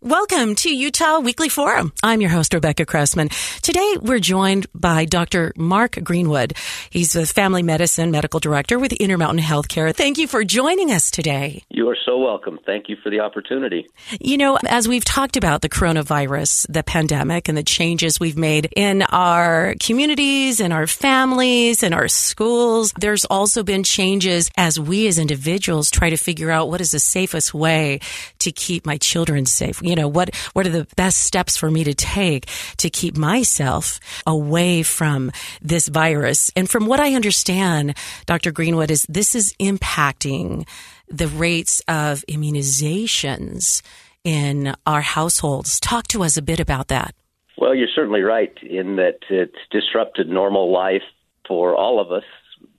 Welcome 0.00 0.54
to 0.54 0.72
Utah 0.72 1.18
Weekly 1.18 1.48
Forum. 1.48 1.92
I'm 2.04 2.20
your 2.20 2.30
host, 2.30 2.54
Rebecca 2.54 2.86
Cressman. 2.86 3.30
Today, 3.62 3.96
we're 4.00 4.20
joined 4.20 4.68
by 4.72 5.06
Dr. 5.06 5.52
Mark 5.56 5.98
Greenwood. 6.04 6.56
He's 6.88 7.16
a 7.16 7.26
family 7.26 7.64
medicine 7.64 8.12
medical 8.12 8.38
director 8.38 8.78
with 8.78 8.92
Intermountain 8.92 9.42
Healthcare. 9.42 9.92
Thank 9.92 10.18
you 10.18 10.28
for 10.28 10.44
joining 10.44 10.92
us 10.92 11.10
today. 11.10 11.64
You 11.68 11.88
are 11.88 11.96
so 12.06 12.16
welcome. 12.16 12.60
Thank 12.64 12.88
you 12.88 12.94
for 13.02 13.10
the 13.10 13.18
opportunity. 13.18 13.88
You 14.20 14.38
know, 14.38 14.56
as 14.68 14.86
we've 14.86 15.04
talked 15.04 15.36
about 15.36 15.62
the 15.62 15.68
coronavirus, 15.68 16.72
the 16.72 16.84
pandemic, 16.84 17.48
and 17.48 17.58
the 17.58 17.64
changes 17.64 18.20
we've 18.20 18.38
made 18.38 18.68
in 18.76 19.02
our 19.02 19.74
communities, 19.80 20.60
in 20.60 20.70
our 20.70 20.86
families, 20.86 21.82
in 21.82 21.92
our 21.92 22.06
schools, 22.06 22.92
there's 23.00 23.24
also 23.24 23.64
been 23.64 23.82
changes 23.82 24.48
as 24.56 24.78
we 24.78 25.08
as 25.08 25.18
individuals 25.18 25.90
try 25.90 26.08
to 26.10 26.16
figure 26.16 26.52
out 26.52 26.68
what 26.68 26.80
is 26.80 26.92
the 26.92 27.00
safest 27.00 27.52
way 27.52 27.98
to 28.38 28.52
keep 28.52 28.86
my 28.86 28.96
children 28.96 29.44
safe 29.44 29.82
you 29.88 29.96
know, 29.96 30.08
what, 30.08 30.34
what 30.52 30.66
are 30.66 30.70
the 30.70 30.86
best 30.96 31.18
steps 31.18 31.56
for 31.56 31.70
me 31.70 31.84
to 31.84 31.94
take 31.94 32.46
to 32.78 32.90
keep 32.90 33.16
myself 33.16 34.00
away 34.26 34.82
from 34.82 35.30
this 35.62 35.88
virus? 35.88 36.50
And 36.54 36.68
from 36.68 36.86
what 36.86 37.00
I 37.00 37.14
understand, 37.14 37.96
Dr. 38.26 38.52
Greenwood, 38.52 38.90
is 38.90 39.06
this 39.08 39.34
is 39.34 39.54
impacting 39.60 40.66
the 41.08 41.28
rates 41.28 41.80
of 41.88 42.24
immunizations 42.28 43.82
in 44.24 44.74
our 44.86 45.00
households. 45.00 45.80
Talk 45.80 46.06
to 46.08 46.22
us 46.22 46.36
a 46.36 46.42
bit 46.42 46.60
about 46.60 46.88
that. 46.88 47.14
Well, 47.56 47.74
you're 47.74 47.88
certainly 47.94 48.20
right 48.20 48.56
in 48.62 48.96
that 48.96 49.18
it's 49.30 49.56
disrupted 49.70 50.28
normal 50.28 50.72
life 50.72 51.02
for 51.46 51.74
all 51.74 52.00
of 52.00 52.12
us, 52.12 52.24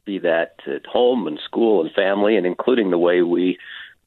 be 0.06 0.20
that 0.20 0.56
at 0.68 0.86
home 0.86 1.28
and 1.28 1.40
school 1.44 1.82
and 1.82 1.92
family, 1.92 2.38
and 2.38 2.46
including 2.46 2.92
the 2.92 2.98
way 2.98 3.22
we 3.22 3.58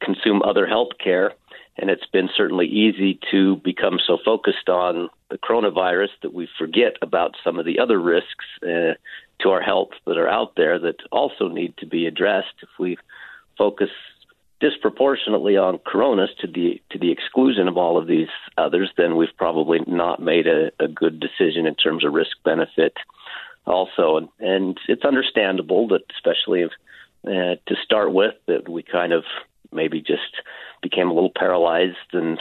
consume 0.01 0.41
other 0.43 0.67
health 0.67 0.91
care. 1.03 1.33
And 1.79 1.89
it's 1.89 2.07
been 2.13 2.29
certainly 2.37 2.67
easy 2.67 3.19
to 3.31 3.57
become 3.57 3.99
so 4.07 4.19
focused 4.25 4.69
on 4.69 5.09
the 5.31 5.39
coronavirus 5.39 6.11
that 6.23 6.35
we 6.35 6.47
forget 6.59 6.97
about 7.01 7.35
some 7.43 7.59
of 7.59 7.65
the 7.65 7.79
other 7.79 7.99
risks 7.99 8.45
uh, 8.63 8.95
to 9.41 9.49
our 9.49 9.63
health 9.63 9.91
that 10.07 10.19
are 10.19 10.29
out 10.29 10.53
there 10.57 10.79
that 10.79 10.97
also 11.11 11.49
need 11.49 11.77
to 11.79 11.87
be 11.87 12.07
addressed. 12.07 12.55
If 12.63 12.69
we 12.79 12.99
focus 13.57 13.91
disproportionately 14.61 15.57
on 15.57 15.79
coronas 15.79 16.31
to 16.41 16.47
the 16.47 16.81
to 16.91 16.99
the 16.99 17.11
exclusion 17.11 17.67
of 17.69 17.77
all 17.77 17.99
of 17.99 18.07
these 18.07 18.29
others, 18.57 18.91
then 18.97 19.17
we've 19.17 19.37
probably 19.37 19.81
not 19.87 20.23
made 20.23 20.47
a, 20.47 20.71
a 20.79 20.87
good 20.87 21.19
decision 21.19 21.67
in 21.67 21.75
terms 21.75 22.05
of 22.05 22.13
risk 22.13 22.37
benefit. 22.45 22.95
Also, 23.67 24.17
and, 24.17 24.29
and 24.39 24.79
it's 24.89 25.05
understandable 25.05 25.89
that, 25.89 26.03
especially 26.15 26.63
if, 26.63 26.73
uh, 27.27 27.57
to 27.67 27.77
start 27.85 28.13
with, 28.13 28.35
that 28.47 28.69
we 28.69 28.83
kind 28.83 29.13
of 29.13 29.25
maybe 29.73 30.01
just 30.01 30.35
became 30.83 31.09
a 31.09 31.15
little 31.15 31.33
paralyzed 31.35 31.97
and 32.13 32.39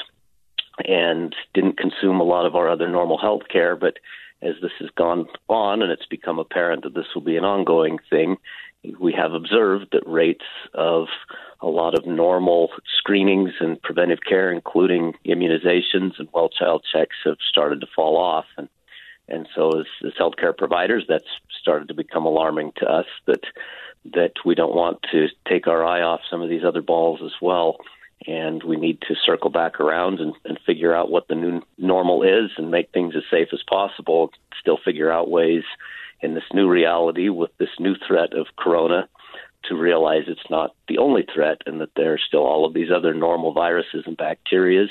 and 0.85 1.35
didn't 1.53 1.77
consume 1.77 2.19
a 2.19 2.23
lot 2.25 2.45
of 2.45 2.55
our 2.55 2.69
other 2.69 2.87
normal 2.87 3.17
health 3.17 3.43
care. 3.51 3.75
But 3.75 3.97
as 4.41 4.55
this 4.61 4.71
has 4.79 4.89
gone 4.95 5.27
on 5.47 5.81
and 5.81 5.91
it's 5.91 6.05
become 6.05 6.39
apparent 6.39 6.83
that 6.83 6.95
this 6.95 7.13
will 7.13 7.21
be 7.21 7.37
an 7.37 7.45
ongoing 7.45 7.99
thing, 8.09 8.37
we 8.99 9.13
have 9.13 9.33
observed 9.33 9.87
that 9.91 10.07
rates 10.07 10.45
of 10.73 11.07
a 11.61 11.67
lot 11.67 11.93
of 11.93 12.07
normal 12.07 12.69
screenings 12.97 13.51
and 13.59 13.81
preventive 13.81 14.19
care, 14.27 14.51
including 14.51 15.13
immunizations 15.25 16.17
and 16.17 16.27
well 16.33 16.49
child 16.49 16.83
checks, 16.91 17.15
have 17.25 17.37
started 17.47 17.81
to 17.81 17.87
fall 17.95 18.17
off. 18.17 18.45
And 18.57 18.69
and 19.27 19.47
so 19.55 19.79
as, 19.79 19.85
as 20.05 20.13
healthcare 20.19 20.57
providers, 20.57 21.05
that's 21.07 21.23
started 21.61 21.87
to 21.89 21.93
become 21.93 22.25
alarming 22.25 22.71
to 22.77 22.85
us 22.87 23.05
that 23.27 23.43
that 24.13 24.33
we 24.43 24.55
don't 24.55 24.75
want 24.75 24.99
to 25.11 25.27
take 25.47 25.67
our 25.67 25.85
eye 25.85 26.01
off 26.01 26.21
some 26.29 26.41
of 26.41 26.49
these 26.49 26.63
other 26.63 26.81
balls 26.81 27.19
as 27.23 27.33
well 27.39 27.77
and 28.27 28.63
we 28.63 28.77
need 28.77 29.01
to 29.01 29.15
circle 29.25 29.49
back 29.49 29.79
around 29.79 30.19
and, 30.19 30.33
and 30.45 30.59
figure 30.65 30.93
out 30.95 31.09
what 31.09 31.27
the 31.27 31.35
new 31.35 31.61
normal 31.77 32.23
is 32.23 32.51
and 32.57 32.71
make 32.71 32.91
things 32.91 33.15
as 33.15 33.23
safe 33.29 33.49
as 33.53 33.63
possible. 33.67 34.31
Still 34.59 34.77
figure 34.83 35.11
out 35.11 35.29
ways 35.29 35.63
in 36.21 36.35
this 36.35 36.43
new 36.53 36.69
reality 36.69 37.29
with 37.29 37.51
this 37.57 37.79
new 37.79 37.95
threat 38.07 38.33
of 38.33 38.47
corona 38.57 39.07
to 39.63 39.75
realize 39.75 40.23
it's 40.27 40.49
not 40.49 40.75
the 40.87 40.97
only 40.97 41.25
threat 41.33 41.61
and 41.65 41.81
that 41.81 41.93
there 41.95 42.13
are 42.13 42.19
still 42.19 42.41
all 42.45 42.65
of 42.65 42.73
these 42.73 42.91
other 42.95 43.13
normal 43.13 43.53
viruses 43.53 44.03
and 44.05 44.17
bacterias 44.17 44.89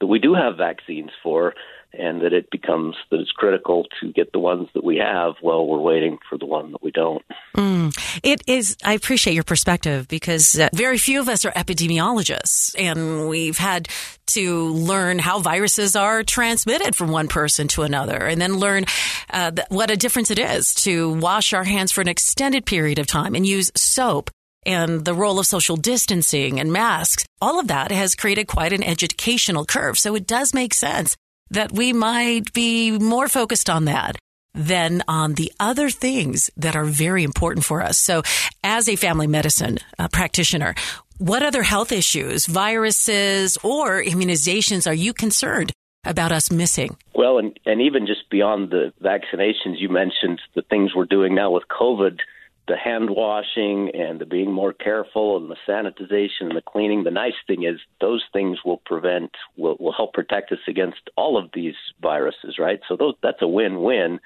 that 0.00 0.06
we 0.06 0.18
do 0.18 0.34
have 0.34 0.56
vaccines 0.56 1.10
for 1.22 1.54
and 1.98 2.22
that 2.22 2.32
it 2.32 2.50
becomes 2.50 2.96
that 3.10 3.20
it's 3.20 3.30
critical 3.32 3.86
to 4.00 4.12
get 4.12 4.32
the 4.32 4.38
ones 4.38 4.68
that 4.74 4.84
we 4.84 4.96
have 4.96 5.34
while 5.40 5.66
we're 5.66 5.80
waiting 5.80 6.18
for 6.28 6.38
the 6.38 6.46
one 6.46 6.72
that 6.72 6.82
we 6.82 6.90
don't. 6.90 7.24
Mm. 7.56 7.96
It 8.22 8.42
is. 8.46 8.76
I 8.84 8.94
appreciate 8.94 9.34
your 9.34 9.44
perspective 9.44 10.08
because 10.08 10.58
uh, 10.58 10.68
very 10.72 10.98
few 10.98 11.20
of 11.20 11.28
us 11.28 11.44
are 11.44 11.52
epidemiologists, 11.52 12.74
and 12.78 13.28
we've 13.28 13.58
had 13.58 13.88
to 14.26 14.68
learn 14.68 15.18
how 15.18 15.38
viruses 15.38 15.96
are 15.96 16.22
transmitted 16.22 16.96
from 16.96 17.10
one 17.10 17.28
person 17.28 17.68
to 17.68 17.82
another, 17.82 18.16
and 18.16 18.40
then 18.40 18.58
learn 18.58 18.84
uh, 19.30 19.52
what 19.68 19.90
a 19.90 19.96
difference 19.96 20.30
it 20.30 20.38
is 20.38 20.74
to 20.74 21.12
wash 21.14 21.52
our 21.52 21.64
hands 21.64 21.92
for 21.92 22.00
an 22.00 22.08
extended 22.08 22.64
period 22.64 22.98
of 22.98 23.06
time 23.06 23.34
and 23.34 23.46
use 23.46 23.70
soap 23.76 24.30
and 24.66 25.04
the 25.04 25.14
role 25.14 25.38
of 25.38 25.46
social 25.46 25.76
distancing 25.76 26.58
and 26.58 26.72
masks, 26.72 27.26
all 27.40 27.60
of 27.60 27.68
that 27.68 27.90
has 27.90 28.14
created 28.14 28.46
quite 28.46 28.72
an 28.72 28.82
educational 28.82 29.64
curve. 29.64 29.98
So 29.98 30.14
it 30.14 30.26
does 30.26 30.54
make 30.54 30.72
sense 30.72 31.16
that 31.50 31.72
we 31.72 31.92
might 31.92 32.52
be 32.52 32.98
more 32.98 33.28
focused 33.28 33.70
on 33.70 33.84
that 33.86 34.16
than 34.54 35.02
on 35.08 35.34
the 35.34 35.52
other 35.58 35.90
things 35.90 36.50
that 36.56 36.76
are 36.76 36.84
very 36.84 37.24
important 37.24 37.64
for 37.64 37.82
us. 37.82 37.98
So, 37.98 38.22
as 38.62 38.88
a 38.88 38.96
family 38.96 39.26
medicine 39.26 39.78
uh, 39.98 40.08
practitioner, 40.08 40.74
what 41.18 41.42
other 41.42 41.62
health 41.62 41.92
issues, 41.92 42.46
viruses, 42.46 43.58
or 43.62 44.02
immunizations 44.02 44.86
are 44.86 44.94
you 44.94 45.12
concerned 45.12 45.72
about 46.04 46.32
us 46.32 46.50
missing? 46.50 46.96
Well, 47.14 47.38
and, 47.38 47.58
and 47.64 47.80
even 47.80 48.06
just 48.06 48.28
beyond 48.30 48.70
the 48.70 48.92
vaccinations, 49.02 49.78
you 49.78 49.88
mentioned 49.88 50.40
the 50.54 50.62
things 50.62 50.94
we're 50.94 51.06
doing 51.06 51.34
now 51.34 51.50
with 51.50 51.64
COVID 51.68 52.18
the 52.66 52.76
hand 52.76 53.10
washing 53.10 53.90
and 53.94 54.18
the 54.18 54.26
being 54.26 54.50
more 54.50 54.72
careful 54.72 55.36
and 55.36 55.50
the 55.50 55.56
sanitization 55.68 56.48
and 56.48 56.56
the 56.56 56.62
cleaning. 56.62 57.04
The 57.04 57.10
nice 57.10 57.34
thing 57.46 57.64
is 57.64 57.78
those 58.00 58.24
things 58.32 58.58
will 58.64 58.80
prevent, 58.86 59.32
will, 59.56 59.76
will 59.78 59.92
help 59.92 60.14
protect 60.14 60.50
us 60.52 60.58
against 60.66 61.10
all 61.16 61.36
of 61.36 61.50
these 61.52 61.74
viruses, 62.00 62.58
right? 62.58 62.80
So 62.88 62.96
those, 62.96 63.14
that's 63.22 63.42
a 63.42 63.48
win-win 63.48 64.20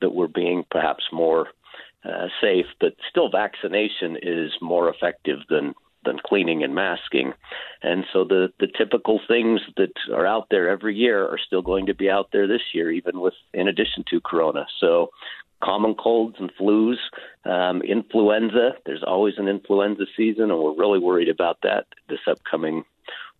that 0.00 0.14
we're 0.14 0.26
being 0.26 0.64
perhaps 0.70 1.04
more 1.12 1.48
uh, 2.04 2.28
safe, 2.40 2.66
but 2.80 2.94
still 3.08 3.30
vaccination 3.30 4.16
is 4.20 4.50
more 4.60 4.88
effective 4.88 5.38
than 5.48 5.74
than 6.04 6.18
cleaning 6.24 6.62
and 6.62 6.74
masking. 6.74 7.32
And 7.82 8.04
so 8.12 8.24
the 8.24 8.52
the 8.60 8.66
typical 8.66 9.20
things 9.26 9.60
that 9.76 9.92
are 10.12 10.26
out 10.26 10.48
there 10.50 10.68
every 10.68 10.94
year 10.94 11.24
are 11.26 11.38
still 11.44 11.62
going 11.62 11.86
to 11.86 11.94
be 11.94 12.10
out 12.10 12.28
there 12.32 12.46
this 12.46 12.62
year, 12.72 12.90
even 12.90 13.20
with 13.20 13.34
in 13.52 13.68
addition 13.68 14.04
to 14.10 14.20
corona. 14.20 14.66
So 14.80 15.10
common 15.62 15.94
colds 15.94 16.36
and 16.38 16.50
flus, 16.60 16.96
um, 17.44 17.82
influenza. 17.82 18.72
There's 18.84 19.04
always 19.06 19.34
an 19.38 19.48
influenza 19.48 20.04
season, 20.16 20.50
and 20.50 20.58
we're 20.58 20.76
really 20.76 20.98
worried 20.98 21.28
about 21.28 21.58
that 21.62 21.86
this 22.08 22.20
upcoming 22.28 22.84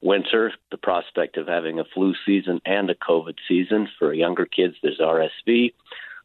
winter. 0.01 0.53
The 0.71 0.77
prospect 0.77 1.37
of 1.37 1.47
having 1.49 1.79
a 1.79 1.85
flu 1.85 2.15
season 2.25 2.61
and 2.65 2.89
a 2.91 2.95
COVID 2.95 3.35
season 3.49 3.89
for 3.99 4.13
younger 4.13 4.47
kids. 4.47 4.75
There's 4.83 5.01
RSV. 5.01 5.73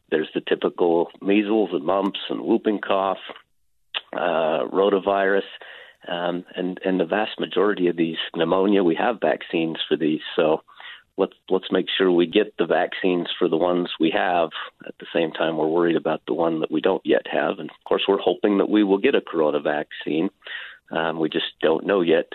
There's 0.10 0.30
the 0.34 0.42
typical 0.42 1.10
measles 1.22 1.72
and 1.74 1.84
mumps 1.84 2.20
and 2.30 2.42
whooping 2.42 2.80
cough, 2.80 3.18
uh, 4.14 4.64
rotavirus. 4.72 5.42
Um, 6.08 6.46
and 6.56 6.80
and 6.86 7.00
the 7.00 7.06
vast 7.06 7.40
majority 7.40 7.88
of 7.88 7.98
these 7.98 8.18
pneumonia, 8.36 8.84
we 8.84 8.96
have 8.96 9.20
vaccines 9.22 9.78
for 9.88 9.98
these. 9.98 10.22
So 10.36 10.62
let's 11.18 11.34
let's 11.50 11.72
make 11.72 11.88
sure 11.98 12.12
we 12.12 12.28
get 12.28 12.56
the 12.58 12.66
vaccines 12.66 13.28
for 13.38 13.50
the 13.50 13.58
ones 13.58 13.90
we 14.00 14.12
have. 14.12 14.50
At 14.86 14.96
the 15.00 15.08
same 15.14 15.32
time, 15.32 15.58
we're 15.58 15.68
worried 15.68 15.98
about 15.98 16.22
the 16.28 16.34
one 16.34 16.62
that 16.62 16.72
we 16.72 16.82
don't 16.82 17.06
yet 17.06 17.26
have, 17.30 17.60
and 17.60 17.70
of 17.70 17.84
course, 17.86 18.04
we're 18.08 18.20
hoping 18.20 18.60
that 18.60 18.70
we 18.70 18.84
will 18.84 19.00
get 19.00 19.16
a 19.16 19.22
corona 19.22 19.60
vaccine. 19.60 20.30
Um, 20.92 21.20
we 21.20 21.30
just 21.30 21.48
don't 21.62 21.86
know 21.86 22.02
yet 22.02 22.32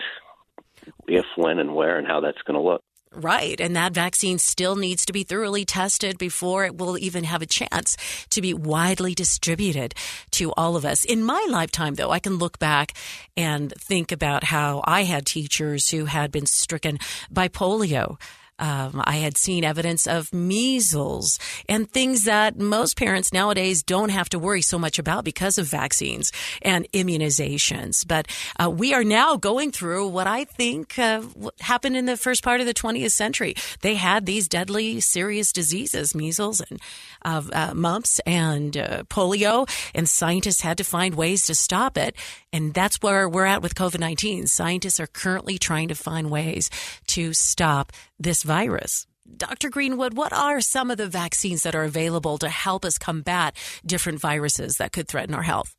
if, 1.07 1.25
when, 1.35 1.57
and 1.59 1.73
where, 1.73 1.97
and 1.97 2.05
how 2.05 2.19
that's 2.19 2.41
going 2.43 2.59
to 2.59 2.61
look. 2.61 2.83
Right. 3.15 3.59
And 3.61 3.75
that 3.75 3.93
vaccine 3.93 4.39
still 4.39 4.75
needs 4.75 5.05
to 5.05 5.13
be 5.13 5.23
thoroughly 5.23 5.65
tested 5.65 6.17
before 6.17 6.65
it 6.65 6.77
will 6.77 6.97
even 6.97 7.25
have 7.25 7.43
a 7.43 7.45
chance 7.47 7.95
to 8.29 8.41
be 8.41 8.53
widely 8.53 9.13
distributed 9.13 9.93
to 10.31 10.51
all 10.53 10.75
of 10.75 10.83
us. 10.83 11.05
In 11.05 11.23
my 11.23 11.45
lifetime, 11.49 11.93
though, 11.93 12.09
I 12.09 12.19
can 12.19 12.37
look 12.37 12.57
back 12.57 12.93
and 13.37 13.71
think 13.79 14.11
about 14.11 14.45
how 14.45 14.81
I 14.85 15.03
had 15.03 15.27
teachers 15.27 15.89
who 15.89 16.05
had 16.05 16.31
been 16.31 16.47
stricken 16.47 16.97
by 17.29 17.49
polio 17.49 18.17
Um, 18.59 19.01
I 19.05 19.17
had 19.17 19.37
seen 19.37 19.63
evidence 19.63 20.07
of 20.07 20.31
measles 20.31 21.39
and 21.67 21.89
things 21.89 22.25
that 22.25 22.59
most 22.59 22.97
parents 22.97 23.33
nowadays 23.33 23.83
don't 23.83 24.09
have 24.09 24.29
to 24.29 24.39
worry 24.39 24.61
so 24.61 24.77
much 24.77 24.99
about 24.99 25.23
because 25.23 25.57
of 25.57 25.67
vaccines 25.67 26.31
and 26.61 26.89
immunizations. 26.91 28.07
But 28.07 28.27
uh, 28.59 28.69
we 28.69 28.93
are 28.93 29.03
now 29.03 29.35
going 29.37 29.71
through 29.71 30.07
what 30.09 30.27
I 30.27 30.43
think 30.45 30.97
uh, 30.99 31.23
happened 31.61 31.97
in 31.97 32.05
the 32.05 32.17
first 32.17 32.43
part 32.43 32.59
of 32.59 32.67
the 32.67 32.73
20th 32.73 33.11
century. 33.11 33.55
They 33.81 33.95
had 33.95 34.25
these 34.25 34.47
deadly, 34.47 34.99
serious 34.99 35.51
diseases, 35.51 36.13
measles 36.13 36.61
and 36.61 36.79
uh, 37.25 37.73
mumps 37.73 38.19
and 38.25 38.75
uh, 38.77 39.03
polio, 39.03 39.69
and 39.93 40.07
scientists 40.07 40.61
had 40.61 40.77
to 40.77 40.83
find 40.83 41.15
ways 41.15 41.45
to 41.47 41.55
stop 41.55 41.97
it. 41.97 42.15
And 42.51 42.73
that's 42.73 43.01
where 43.01 43.27
we're 43.27 43.45
at 43.45 43.61
with 43.61 43.75
COVID 43.75 43.99
19. 43.99 44.47
Scientists 44.47 44.99
are 44.99 45.07
currently 45.07 45.57
trying 45.57 45.87
to 45.87 45.95
find 45.95 46.29
ways 46.29 46.69
to 47.07 47.33
stop 47.33 47.91
this 48.19 48.43
virus. 48.43 49.07
Dr. 49.37 49.69
Greenwood, 49.69 50.15
what 50.15 50.33
are 50.33 50.61
some 50.61 50.91
of 50.91 50.97
the 50.97 51.07
vaccines 51.07 51.63
that 51.63 51.75
are 51.75 51.83
available 51.83 52.37
to 52.37 52.49
help 52.49 52.83
us 52.85 52.97
combat 52.97 53.55
different 53.85 54.19
viruses 54.19 54.77
that 54.77 54.91
could 54.91 55.07
threaten 55.07 55.33
our 55.33 55.43
health? 55.43 55.75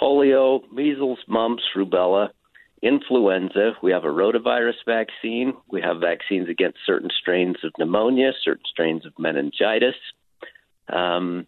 Polio, 0.00 0.60
measles, 0.72 1.18
mumps, 1.26 1.64
rubella, 1.76 2.28
influenza. 2.82 3.72
We 3.82 3.92
have 3.92 4.04
a 4.04 4.08
rotavirus 4.08 4.76
vaccine. 4.86 5.54
We 5.70 5.80
have 5.82 6.00
vaccines 6.00 6.48
against 6.48 6.78
certain 6.86 7.10
strains 7.20 7.56
of 7.64 7.72
pneumonia, 7.78 8.32
certain 8.44 8.64
strains 8.70 9.04
of 9.04 9.12
meningitis. 9.18 9.94
Um, 10.88 11.46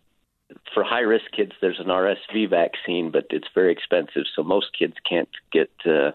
for 0.73 0.83
high 0.83 1.01
risk 1.01 1.27
kids, 1.37 1.53
there's 1.61 1.79
an 1.79 1.87
RSV 1.87 2.51
vaccine, 2.51 3.11
but 3.11 3.27
it's 3.31 3.49
very 3.55 3.73
expensive, 3.73 4.25
so 4.35 4.43
most 4.43 4.67
kids 4.79 4.95
can't 5.09 5.29
get 5.53 5.71
uh, 5.87 6.13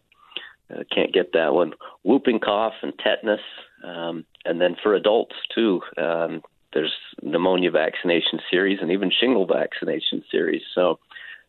uh, 0.74 0.84
can't 0.94 1.14
get 1.14 1.34
that 1.34 1.54
one. 1.54 1.74
Whooping 2.04 2.40
cough 2.40 2.74
and 2.82 2.94
tetanus, 2.98 3.42
um, 3.84 4.26
and 4.46 4.60
then 4.60 4.76
for 4.82 4.96
adults 4.96 5.36
too, 5.54 5.82
um, 5.98 6.42
there's 6.74 6.94
pneumonia 7.22 7.72
vaccination 7.72 8.40
series 8.50 8.80
and 8.82 8.92
even 8.92 9.12
shingle 9.12 9.46
vaccination 9.46 10.24
series. 10.32 10.64
So 10.74 11.00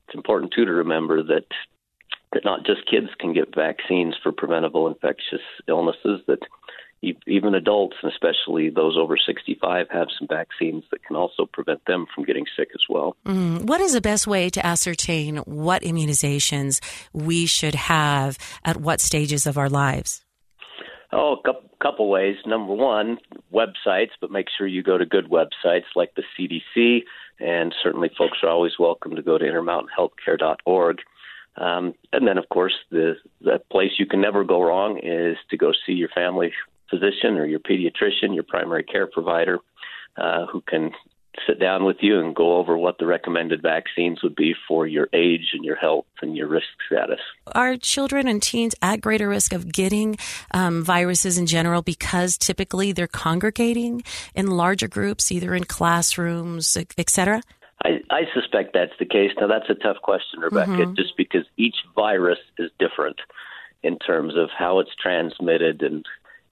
it's 0.07 0.15
important 0.15 0.53
too 0.53 0.65
to 0.65 0.73
remember 0.73 1.23
that 1.23 1.47
that 2.33 2.45
not 2.45 2.67
just 2.67 2.91
kids 2.91 3.09
can 3.19 3.33
get 3.33 3.55
vaccines 3.55 4.15
for 4.23 4.33
preventable 4.33 4.89
infectious 4.89 5.41
illnesses. 5.69 6.21
That 6.27 6.41
even 7.27 7.55
adults, 7.55 7.97
and 8.03 8.13
especially 8.13 8.71
those 8.71 8.97
over 8.97 9.17
65, 9.17 9.87
have 9.91 10.09
some 10.19 10.29
vaccines 10.29 10.85
that 10.91 11.05
can 11.05 11.17
also 11.17 11.47
prevent 11.53 11.85
them 11.87 12.07
from 12.15 12.25
getting 12.25 12.47
sick 12.57 12.69
as 12.75 12.83
well. 12.89 13.17
Mm. 13.27 13.63
What 13.65 13.81
is 13.81 13.93
the 13.93 14.01
best 14.01 14.27
way 14.27 14.51
to 14.51 14.65
ascertain 14.65 15.39
what 15.39 15.83
immunizations 15.83 16.81
we 17.13 17.47
should 17.47 17.75
have 17.75 18.39
at 18.65 18.77
what 18.77 19.01
stages 19.01 19.47
of 19.47 19.59
our 19.59 19.69
lives? 19.69 20.25
Oh, 21.13 21.37
a 21.45 21.53
couple 21.83 22.09
ways. 22.09 22.37
Number 22.45 22.75
one, 22.75 23.19
websites, 23.53 24.11
but 24.21 24.33
make 24.33 24.47
sure 24.57 24.67
you 24.67 24.83
go 24.83 24.99
to 24.99 25.07
good 25.07 25.31
websites 25.31 25.85
like 25.95 26.13
the 26.17 26.25
CDC, 26.37 27.03
and 27.39 27.75
certainly 27.83 28.11
folks 28.19 28.39
are 28.43 28.49
always 28.49 28.73
welcome 28.79 29.15
to 29.15 29.23
go 29.23 29.39
to 29.39 29.45
intermountainhealthcare.org. 29.45 30.99
Um, 31.57 31.95
and 32.13 32.27
then, 32.27 32.37
of 32.37 32.49
course, 32.49 32.75
the 32.91 33.15
the 33.41 33.61
place 33.71 33.93
you 33.99 34.07
can 34.07 34.21
never 34.21 34.43
go 34.43 34.61
wrong 34.61 34.99
is 34.99 35.37
to 35.51 35.57
go 35.57 35.73
see 35.87 35.93
your 35.93 36.09
family 36.09 36.53
physician 36.91 37.37
or 37.37 37.47
your 37.47 37.61
pediatrician, 37.61 38.35
your 38.35 38.45
primary 38.45 38.85
care 38.85 39.07
provider, 39.07 39.59
uh, 40.17 40.47
who 40.47 40.61
can 40.61 40.93
sit 41.47 41.59
down 41.59 41.85
with 41.85 41.97
you 42.01 42.21
and 42.21 42.35
go 42.35 42.57
over 42.57 42.77
what 42.77 42.99
the 42.99 43.07
recommended 43.07 43.61
vaccines 43.63 44.23
would 44.23 44.37
be 44.37 44.55
for 44.69 44.87
your 44.87 45.09
age 45.13 45.51
and 45.53 45.65
your 45.65 45.77
health 45.77 46.07
and 46.23 46.37
your 46.37 46.47
risk 46.47 46.67
status. 46.87 47.21
Are 47.55 47.77
children 47.77 48.29
and 48.29 48.41
teens 48.41 48.75
at 48.83 49.01
greater 49.01 49.29
risk 49.29 49.53
of 49.53 49.71
getting 49.73 50.17
um, 50.53 50.85
viruses 50.85 51.39
in 51.39 51.47
general 51.47 51.83
because 51.83 52.39
typically 52.39 52.93
they're 52.93 53.07
congregating 53.07 54.03
in 54.35 54.47
larger 54.47 54.89
groups, 54.89 55.33
either 55.33 55.55
in 55.55 55.65
classrooms, 55.65 56.77
etc.? 56.97 57.43
I, 57.85 58.01
I 58.11 58.23
suspect 58.33 58.73
that's 58.73 58.93
the 58.99 59.05
case. 59.05 59.33
Now, 59.39 59.49
that's 59.49 59.69
a 59.69 59.75
tough 59.75 59.99
question, 60.03 60.41
Rebecca, 60.41 60.71
mm-hmm. 60.71 60.95
just 60.95 61.17
because 61.17 61.45
each 61.57 61.77
virus 61.95 62.39
is 62.59 62.71
different 62.79 63.17
in 63.83 63.99
terms 63.99 64.35
of 64.37 64.49
how 64.57 64.79
it's 64.79 64.95
transmitted 65.01 65.83
and 65.83 66.05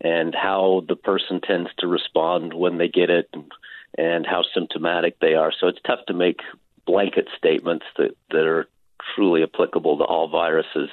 and 0.02 0.34
how 0.34 0.84
the 0.88 0.96
person 0.96 1.40
tends 1.40 1.70
to 1.78 1.86
respond 1.86 2.52
when 2.52 2.78
they 2.78 2.88
get 2.88 3.08
it 3.08 3.28
and, 3.32 3.50
and 3.96 4.26
how 4.26 4.42
symptomatic 4.54 5.18
they 5.20 5.34
are. 5.34 5.52
So 5.58 5.68
it's 5.68 5.80
tough 5.86 6.00
to 6.08 6.14
make 6.14 6.40
blanket 6.86 7.28
statements 7.38 7.86
that, 7.96 8.16
that 8.30 8.44
are 8.44 8.68
truly 9.14 9.42
applicable 9.42 9.98
to 9.98 10.04
all 10.04 10.28
viruses. 10.28 10.90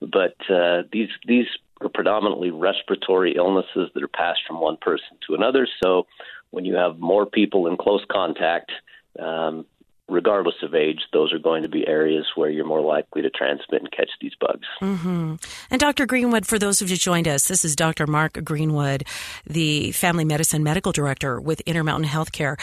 But 0.00 0.36
uh, 0.50 0.82
these 0.92 1.08
these 1.26 1.46
are 1.80 1.88
predominantly 1.88 2.50
respiratory 2.50 3.36
illnesses 3.36 3.90
that 3.94 4.02
are 4.02 4.08
passed 4.08 4.40
from 4.46 4.60
one 4.60 4.76
person 4.76 5.16
to 5.26 5.34
another. 5.34 5.68
So 5.82 6.06
when 6.50 6.64
you 6.64 6.74
have 6.74 6.98
more 6.98 7.26
people 7.26 7.66
in 7.66 7.76
close 7.76 8.04
contact, 8.10 8.72
um, 9.18 9.66
regardless 10.08 10.54
of 10.62 10.74
age, 10.74 11.00
those 11.12 11.32
are 11.32 11.38
going 11.38 11.62
to 11.62 11.68
be 11.68 11.86
areas 11.86 12.26
where 12.34 12.50
you're 12.50 12.64
more 12.64 12.80
likely 12.80 13.22
to 13.22 13.30
transmit 13.30 13.82
and 13.82 13.90
catch 13.90 14.10
these 14.20 14.32
bugs. 14.40 14.66
Mm-hmm. 14.80 15.34
And 15.70 15.80
Dr. 15.80 16.06
Greenwood, 16.06 16.46
for 16.46 16.58
those 16.58 16.80
of 16.80 16.90
you 16.90 16.96
joined 16.96 17.28
us, 17.28 17.48
this 17.48 17.64
is 17.64 17.76
Dr. 17.76 18.06
Mark 18.06 18.42
Greenwood, 18.44 19.04
the 19.46 19.92
Family 19.92 20.24
Medicine 20.24 20.62
Medical 20.62 20.92
Director 20.92 21.40
with 21.40 21.60
Intermountain 21.60 22.08
Healthcare. 22.08 22.58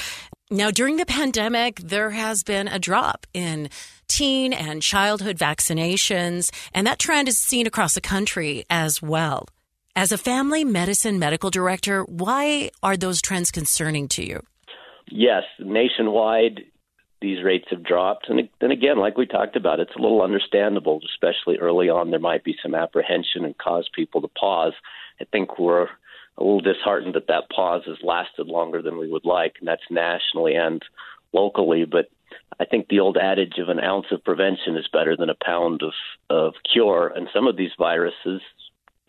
Now, 0.51 0.71
during 0.71 0.97
the 0.97 1.05
pandemic, 1.05 1.79
there 1.79 2.11
has 2.11 2.43
been 2.43 2.67
a 2.67 2.79
drop 2.79 3.25
in 3.33 3.69
teen 4.07 4.53
and 4.53 4.81
childhood 4.81 5.37
vaccinations, 5.37 6.51
and 6.73 6.85
that 6.85 6.99
trend 6.99 7.27
is 7.27 7.39
seen 7.39 7.65
across 7.67 7.95
the 7.95 8.01
country 8.01 8.65
as 8.69 9.01
well. 9.01 9.47
As 9.95 10.11
a 10.11 10.17
family 10.17 10.63
medicine 10.63 11.19
medical 11.19 11.49
director, 11.49 12.03
why 12.03 12.69
are 12.83 12.97
those 12.97 13.21
trends 13.21 13.49
concerning 13.49 14.07
to 14.09 14.23
you? 14.23 14.41
Yes, 15.07 15.43
nationwide, 15.59 16.65
these 17.21 17.43
rates 17.43 17.65
have 17.69 17.83
dropped. 17.83 18.29
And 18.29 18.49
then 18.59 18.71
again, 18.71 18.97
like 18.97 19.17
we 19.17 19.25
talked 19.25 19.55
about, 19.55 19.79
it's 19.79 19.95
a 19.95 20.01
little 20.01 20.21
understandable, 20.21 21.01
especially 21.05 21.57
early 21.57 21.89
on. 21.89 22.11
There 22.11 22.19
might 22.19 22.43
be 22.43 22.55
some 22.61 22.75
apprehension 22.75 23.45
and 23.45 23.57
cause 23.57 23.89
people 23.93 24.21
to 24.21 24.27
pause. 24.27 24.73
I 25.19 25.25
think 25.25 25.57
we're 25.57 25.87
a 26.37 26.43
little 26.43 26.59
disheartened 26.59 27.15
that 27.15 27.27
that 27.27 27.49
pause 27.49 27.83
has 27.85 27.97
lasted 28.03 28.47
longer 28.47 28.81
than 28.81 28.97
we 28.97 29.09
would 29.09 29.25
like, 29.25 29.55
and 29.59 29.67
that's 29.67 29.81
nationally 29.89 30.55
and 30.55 30.83
locally. 31.31 31.85
But 31.85 32.09
I 32.59 32.65
think 32.65 32.87
the 32.87 32.99
old 32.99 33.17
adage 33.17 33.57
of 33.57 33.69
an 33.69 33.79
ounce 33.79 34.07
of 34.11 34.23
prevention 34.23 34.75
is 34.75 34.87
better 34.91 35.15
than 35.15 35.29
a 35.29 35.35
pound 35.43 35.81
of, 35.81 35.93
of 36.29 36.53
cure. 36.71 37.11
And 37.15 37.29
some 37.33 37.47
of 37.47 37.57
these 37.57 37.71
viruses 37.77 38.41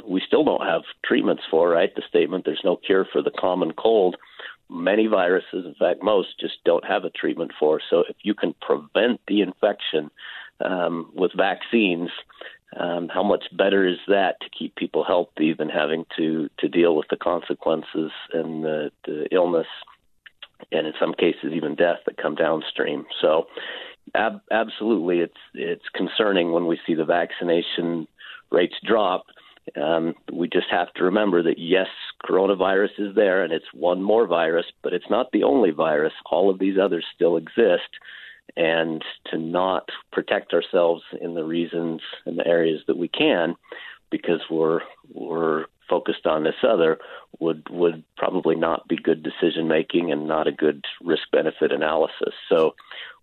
we 0.04 0.22
still 0.26 0.44
don't 0.44 0.64
have 0.64 0.82
treatments 1.04 1.42
for, 1.50 1.68
right? 1.68 1.94
The 1.94 2.02
statement, 2.08 2.44
there's 2.44 2.60
no 2.64 2.76
cure 2.76 3.06
for 3.10 3.22
the 3.22 3.30
common 3.30 3.72
cold 3.72 4.16
many 4.68 5.06
viruses, 5.06 5.64
in 5.64 5.74
fact, 5.78 6.02
most, 6.02 6.38
just 6.40 6.56
don't 6.64 6.84
have 6.84 7.04
a 7.04 7.10
treatment 7.10 7.52
for. 7.58 7.80
So 7.88 8.04
if 8.08 8.16
you 8.22 8.34
can 8.34 8.54
prevent 8.60 9.20
the 9.28 9.40
infection 9.40 10.10
um, 10.60 11.10
with 11.14 11.32
vaccines, 11.36 12.10
um, 12.78 13.08
how 13.08 13.22
much 13.22 13.44
better 13.52 13.86
is 13.86 13.98
that 14.08 14.40
to 14.40 14.48
keep 14.50 14.74
people 14.74 15.04
healthy 15.04 15.54
than 15.54 15.68
having 15.68 16.04
to 16.16 16.50
to 16.58 16.68
deal 16.68 16.96
with 16.96 17.06
the 17.08 17.16
consequences 17.16 18.10
and 18.32 18.64
the, 18.64 18.90
the 19.06 19.28
illness, 19.32 19.68
and 20.72 20.86
in 20.86 20.92
some 20.98 21.14
cases 21.14 21.52
even 21.54 21.74
death 21.74 22.00
that 22.06 22.16
come 22.16 22.34
downstream. 22.34 23.06
So, 23.20 23.46
ab- 24.14 24.42
absolutely, 24.50 25.20
it's 25.20 25.40
it's 25.54 25.88
concerning 25.94 26.52
when 26.52 26.66
we 26.66 26.78
see 26.86 26.94
the 26.94 27.04
vaccination 27.04 28.08
rates 28.50 28.74
drop 28.84 29.26
um, 29.74 30.14
we 30.32 30.48
just 30.48 30.68
have 30.70 30.92
to 30.94 31.04
remember 31.04 31.42
that 31.42 31.58
yes, 31.58 31.88
coronavirus 32.26 32.98
is 32.98 33.14
there 33.14 33.42
and 33.42 33.52
it's 33.52 33.72
one 33.72 34.02
more 34.02 34.26
virus, 34.26 34.66
but 34.82 34.92
it's 34.92 35.10
not 35.10 35.30
the 35.32 35.44
only 35.44 35.70
virus. 35.70 36.12
All 36.30 36.50
of 36.50 36.58
these 36.58 36.78
others 36.78 37.04
still 37.14 37.36
exist. 37.36 37.90
And 38.56 39.04
to 39.30 39.38
not 39.38 39.88
protect 40.12 40.54
ourselves 40.54 41.02
in 41.20 41.34
the 41.34 41.44
reasons 41.44 42.00
and 42.24 42.38
the 42.38 42.46
areas 42.46 42.80
that 42.86 42.96
we 42.96 43.08
can, 43.08 43.54
because 44.10 44.40
we're 44.48 44.80
we're 45.12 45.66
focused 45.88 46.26
on 46.26 46.44
this 46.44 46.54
other, 46.66 46.98
would 47.38 47.66
would 47.70 48.02
probably 48.16 48.54
not 48.54 48.86
be 48.88 48.96
good 48.96 49.22
decision 49.22 49.68
making 49.68 50.12
and 50.12 50.26
not 50.26 50.46
a 50.46 50.52
good 50.52 50.84
risk 51.02 51.24
benefit 51.32 51.72
analysis. 51.72 52.34
So 52.48 52.74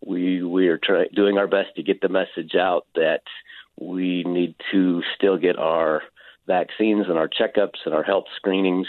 we 0.05 0.43
we 0.43 0.67
are 0.67 0.77
try, 0.77 1.05
doing 1.15 1.37
our 1.37 1.47
best 1.47 1.75
to 1.77 1.83
get 1.83 2.01
the 2.01 2.09
message 2.09 2.55
out 2.55 2.85
that 2.95 3.23
we 3.79 4.23
need 4.25 4.55
to 4.71 5.01
still 5.15 5.37
get 5.37 5.57
our 5.57 6.03
vaccines 6.47 7.05
and 7.07 7.17
our 7.17 7.29
checkups 7.29 7.85
and 7.85 7.93
our 7.93 8.03
health 8.03 8.25
screenings 8.35 8.87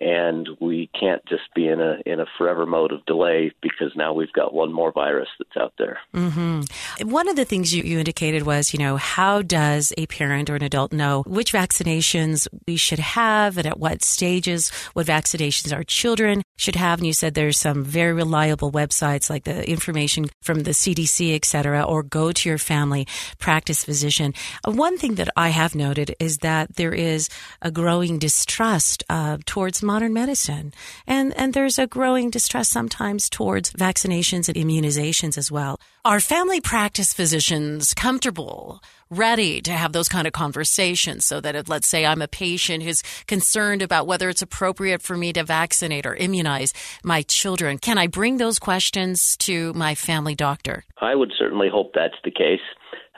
and 0.00 0.48
we 0.60 0.88
can't 0.98 1.24
just 1.26 1.42
be 1.54 1.68
in 1.68 1.80
a 1.80 1.98
in 2.06 2.20
a 2.20 2.26
forever 2.38 2.64
mode 2.64 2.92
of 2.92 3.04
delay 3.06 3.52
because 3.60 3.92
now 3.94 4.12
we've 4.12 4.32
got 4.32 4.54
one 4.54 4.72
more 4.72 4.92
virus 4.92 5.28
that's 5.38 5.56
out 5.56 5.74
there. 5.78 5.98
Mm-hmm. 6.14 7.10
One 7.10 7.28
of 7.28 7.36
the 7.36 7.44
things 7.44 7.74
you, 7.74 7.82
you 7.82 7.98
indicated 7.98 8.44
was, 8.44 8.72
you 8.72 8.78
know, 8.78 8.96
how 8.96 9.42
does 9.42 9.92
a 9.98 10.06
parent 10.06 10.48
or 10.48 10.56
an 10.56 10.62
adult 10.62 10.92
know 10.92 11.22
which 11.26 11.52
vaccinations 11.52 12.48
we 12.66 12.76
should 12.76 12.98
have 12.98 13.58
and 13.58 13.66
at 13.66 13.78
what 13.78 14.02
stages, 14.02 14.70
what 14.94 15.06
vaccinations 15.06 15.74
our 15.74 15.84
children 15.84 16.42
should 16.56 16.76
have? 16.76 17.00
And 17.00 17.06
you 17.06 17.12
said 17.12 17.34
there's 17.34 17.58
some 17.58 17.84
very 17.84 18.12
reliable 18.12 18.72
websites 18.72 19.28
like 19.28 19.44
the 19.44 19.68
information 19.68 20.26
from 20.40 20.60
the 20.60 20.70
CDC, 20.70 21.34
et 21.34 21.44
cetera, 21.44 21.82
or 21.82 22.02
go 22.02 22.32
to 22.32 22.48
your 22.48 22.58
family 22.58 23.06
practice 23.38 23.84
physician. 23.84 24.32
Uh, 24.66 24.72
one 24.72 24.96
thing 24.96 25.16
that 25.16 25.28
I 25.36 25.50
have 25.50 25.74
noted 25.74 26.14
is 26.18 26.38
that 26.38 26.76
there 26.76 26.94
is 26.94 27.28
a 27.60 27.70
growing 27.70 28.18
distrust 28.18 29.04
uh, 29.10 29.38
towards 29.44 29.82
modern 29.92 30.12
medicine. 30.12 30.72
And, 31.06 31.36
and 31.36 31.52
there's 31.52 31.78
a 31.78 31.86
growing 31.86 32.30
distrust 32.30 32.70
sometimes 32.70 33.28
towards 33.28 33.72
vaccinations 33.72 34.48
and 34.48 34.56
immunizations 34.62 35.36
as 35.36 35.50
well. 35.50 35.72
Are 36.04 36.20
family 36.20 36.60
practice 36.60 37.12
physicians 37.12 37.92
comfortable, 37.92 38.80
ready 39.10 39.60
to 39.62 39.72
have 39.72 39.92
those 39.92 40.08
kind 40.08 40.26
of 40.28 40.32
conversations 40.32 41.26
so 41.26 41.40
that 41.40 41.56
if, 41.56 41.68
let's 41.68 41.88
say, 41.88 42.06
I'm 42.06 42.22
a 42.22 42.28
patient 42.28 42.84
who's 42.84 43.02
concerned 43.26 43.82
about 43.82 44.06
whether 44.06 44.28
it's 44.28 44.42
appropriate 44.42 45.02
for 45.02 45.16
me 45.16 45.32
to 45.32 45.42
vaccinate 45.44 46.06
or 46.06 46.14
immunize 46.14 46.72
my 47.02 47.22
children, 47.22 47.78
can 47.78 47.98
I 47.98 48.06
bring 48.06 48.38
those 48.38 48.58
questions 48.58 49.36
to 49.38 49.72
my 49.74 49.94
family 49.94 50.36
doctor? 50.36 50.84
I 51.00 51.14
would 51.16 51.32
certainly 51.36 51.68
hope 51.68 51.90
that's 51.94 52.20
the 52.22 52.30
case. 52.30 52.66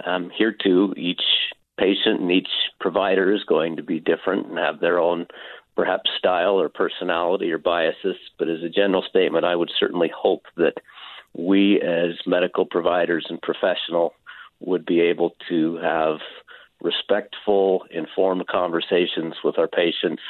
Um, 0.06 0.30
here, 0.36 0.54
too, 0.64 0.94
each 0.96 1.22
patient 1.78 2.20
and 2.20 2.30
each 2.32 2.52
provider 2.80 3.32
is 3.34 3.44
going 3.44 3.76
to 3.76 3.82
be 3.82 4.00
different 4.00 4.46
and 4.48 4.58
have 4.58 4.80
their 4.80 4.98
own 4.98 5.26
perhaps 5.76 6.10
style 6.18 6.60
or 6.60 6.68
personality 6.68 7.50
or 7.50 7.58
biases. 7.58 8.16
But 8.38 8.48
as 8.48 8.62
a 8.62 8.68
general 8.68 9.02
statement, 9.08 9.44
I 9.44 9.56
would 9.56 9.70
certainly 9.78 10.10
hope 10.14 10.44
that 10.56 10.74
we 11.34 11.80
as 11.80 12.14
medical 12.26 12.66
providers 12.66 13.26
and 13.28 13.40
professional 13.40 14.14
would 14.60 14.84
be 14.84 15.00
able 15.00 15.34
to 15.48 15.76
have 15.76 16.18
respectful, 16.80 17.84
informed 17.90 18.46
conversations 18.48 19.34
with 19.42 19.58
our 19.58 19.68
patients 19.68 20.22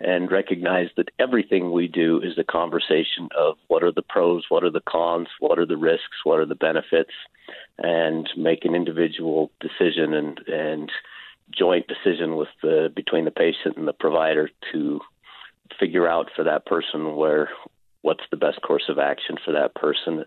and 0.00 0.32
recognize 0.32 0.88
that 0.96 1.10
everything 1.18 1.70
we 1.70 1.86
do 1.86 2.20
is 2.20 2.36
a 2.36 2.44
conversation 2.44 3.28
of 3.36 3.56
what 3.68 3.84
are 3.84 3.92
the 3.92 4.02
pros, 4.02 4.44
what 4.48 4.64
are 4.64 4.70
the 4.70 4.82
cons, 4.88 5.28
what 5.38 5.58
are 5.58 5.66
the 5.66 5.76
risks, 5.76 6.24
what 6.24 6.40
are 6.40 6.46
the 6.46 6.56
benefits, 6.56 7.12
and 7.78 8.28
make 8.36 8.64
an 8.64 8.74
individual 8.74 9.50
decision 9.60 10.12
and 10.12 10.40
and 10.48 10.90
joint 11.56 11.86
decision 11.86 12.36
with 12.36 12.48
the 12.62 12.92
between 12.94 13.24
the 13.24 13.30
patient 13.30 13.76
and 13.76 13.86
the 13.86 13.92
provider 13.92 14.50
to 14.72 15.00
figure 15.78 16.08
out 16.08 16.30
for 16.34 16.44
that 16.44 16.66
person 16.66 17.16
where 17.16 17.48
what's 18.02 18.24
the 18.30 18.36
best 18.36 18.60
course 18.62 18.84
of 18.88 18.98
action 18.98 19.36
for 19.44 19.52
that 19.52 19.74
person 19.74 20.24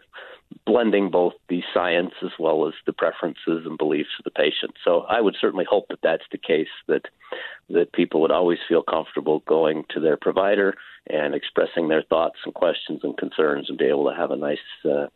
blending 0.65 1.09
both 1.09 1.33
the 1.49 1.61
science 1.73 2.13
as 2.23 2.31
well 2.39 2.67
as 2.67 2.73
the 2.85 2.93
preferences 2.93 3.65
and 3.65 3.77
beliefs 3.77 4.09
of 4.19 4.23
the 4.23 4.31
patient. 4.31 4.73
So 4.83 5.01
I 5.01 5.21
would 5.21 5.35
certainly 5.39 5.65
hope 5.67 5.87
that 5.89 5.99
that's 6.01 6.23
the 6.31 6.37
case 6.37 6.69
that 6.87 7.03
that 7.69 7.91
people 7.93 8.21
would 8.21 8.31
always 8.31 8.59
feel 8.69 8.83
comfortable 8.83 9.39
going 9.47 9.85
to 9.89 9.99
their 9.99 10.17
provider 10.17 10.75
and 11.07 11.33
expressing 11.33 11.87
their 11.87 12.03
thoughts 12.03 12.37
and 12.45 12.53
questions 12.53 13.01
and 13.03 13.17
concerns 13.17 13.69
and 13.69 13.77
be 13.77 13.85
able 13.85 14.09
to 14.09 14.15
have 14.15 14.31
a 14.31 14.37
nice 14.37 14.57
uh, 14.85 15.07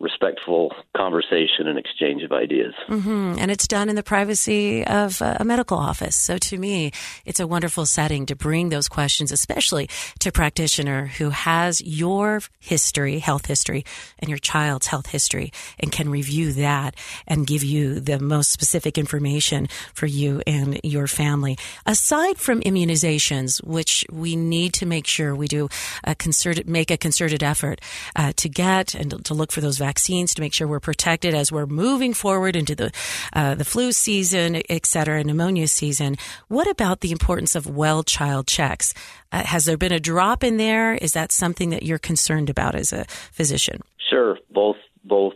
respectful 0.00 0.72
conversation 0.96 1.66
and 1.66 1.78
exchange 1.78 2.22
of 2.22 2.32
ideas. 2.32 2.74
Mm-hmm. 2.88 3.36
And 3.38 3.50
it's 3.50 3.68
done 3.68 3.88
in 3.90 3.96
the 3.96 4.02
privacy 4.02 4.84
of 4.86 5.20
a 5.20 5.44
medical 5.44 5.76
office. 5.76 6.16
So 6.16 6.38
to 6.38 6.58
me, 6.58 6.90
it's 7.26 7.38
a 7.38 7.46
wonderful 7.46 7.84
setting 7.84 8.24
to 8.26 8.34
bring 8.34 8.70
those 8.70 8.88
questions, 8.88 9.30
especially 9.30 9.88
to 10.20 10.30
a 10.30 10.32
practitioner 10.32 11.06
who 11.06 11.30
has 11.30 11.82
your 11.82 12.40
history, 12.60 13.18
health 13.18 13.46
history, 13.46 13.84
and 14.18 14.30
your 14.30 14.38
child's 14.38 14.86
health 14.86 15.06
history 15.06 15.52
and 15.78 15.92
can 15.92 16.08
review 16.08 16.52
that 16.54 16.96
and 17.26 17.46
give 17.46 17.62
you 17.62 18.00
the 18.00 18.18
most 18.18 18.50
specific 18.50 18.96
information 18.96 19.68
for 19.92 20.06
you 20.06 20.42
and 20.46 20.80
your 20.82 21.06
family. 21.06 21.58
Aside 21.84 22.38
from 22.38 22.62
immunizations, 22.62 23.62
which 23.62 24.06
we 24.10 24.34
need 24.34 24.72
to 24.74 24.86
make 24.86 25.06
sure 25.06 25.34
we 25.34 25.46
do 25.46 25.68
a 26.04 26.14
concerted, 26.14 26.66
make 26.66 26.90
a 26.90 26.96
concerted 26.96 27.42
effort 27.42 27.82
uh, 28.16 28.32
to 28.36 28.48
get 28.48 28.94
and 28.94 29.22
to 29.26 29.34
look 29.34 29.52
for 29.52 29.60
those 29.60 29.76
vaccines 29.76 29.89
vaccines 29.90 30.34
to 30.34 30.40
make 30.40 30.54
sure 30.54 30.68
we're 30.68 30.78
protected 30.92 31.34
as 31.34 31.50
we're 31.50 31.66
moving 31.66 32.14
forward 32.14 32.54
into 32.54 32.74
the 32.76 32.92
uh, 33.32 33.56
the 33.56 33.64
flu 33.64 33.90
season, 33.90 34.62
et 34.68 34.86
cetera, 34.86 35.24
pneumonia 35.24 35.66
season. 35.66 36.14
What 36.46 36.68
about 36.68 37.00
the 37.00 37.10
importance 37.10 37.56
of 37.56 37.66
well 37.66 38.04
child 38.04 38.46
checks? 38.46 38.94
Uh, 39.32 39.42
has 39.42 39.64
there 39.64 39.76
been 39.76 39.92
a 39.92 39.98
drop 39.98 40.44
in 40.44 40.58
there? 40.58 40.94
Is 40.94 41.12
that 41.18 41.32
something 41.32 41.70
that 41.70 41.82
you're 41.82 42.04
concerned 42.12 42.48
about 42.50 42.74
as 42.76 42.92
a 42.92 43.04
physician? 43.38 43.80
Sure, 44.10 44.38
both 44.48 44.76
both 45.02 45.34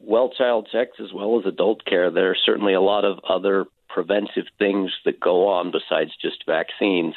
well 0.00 0.28
child 0.38 0.68
checks 0.72 0.96
as 0.98 1.12
well 1.12 1.38
as 1.38 1.46
adult 1.46 1.84
care. 1.84 2.10
There 2.10 2.30
are 2.32 2.40
certainly 2.44 2.74
a 2.74 2.80
lot 2.80 3.04
of 3.04 3.20
other 3.28 3.66
preventive 3.88 4.48
things 4.58 4.90
that 5.04 5.20
go 5.20 5.46
on 5.46 5.70
besides 5.70 6.10
just 6.20 6.44
vaccines. 6.46 7.14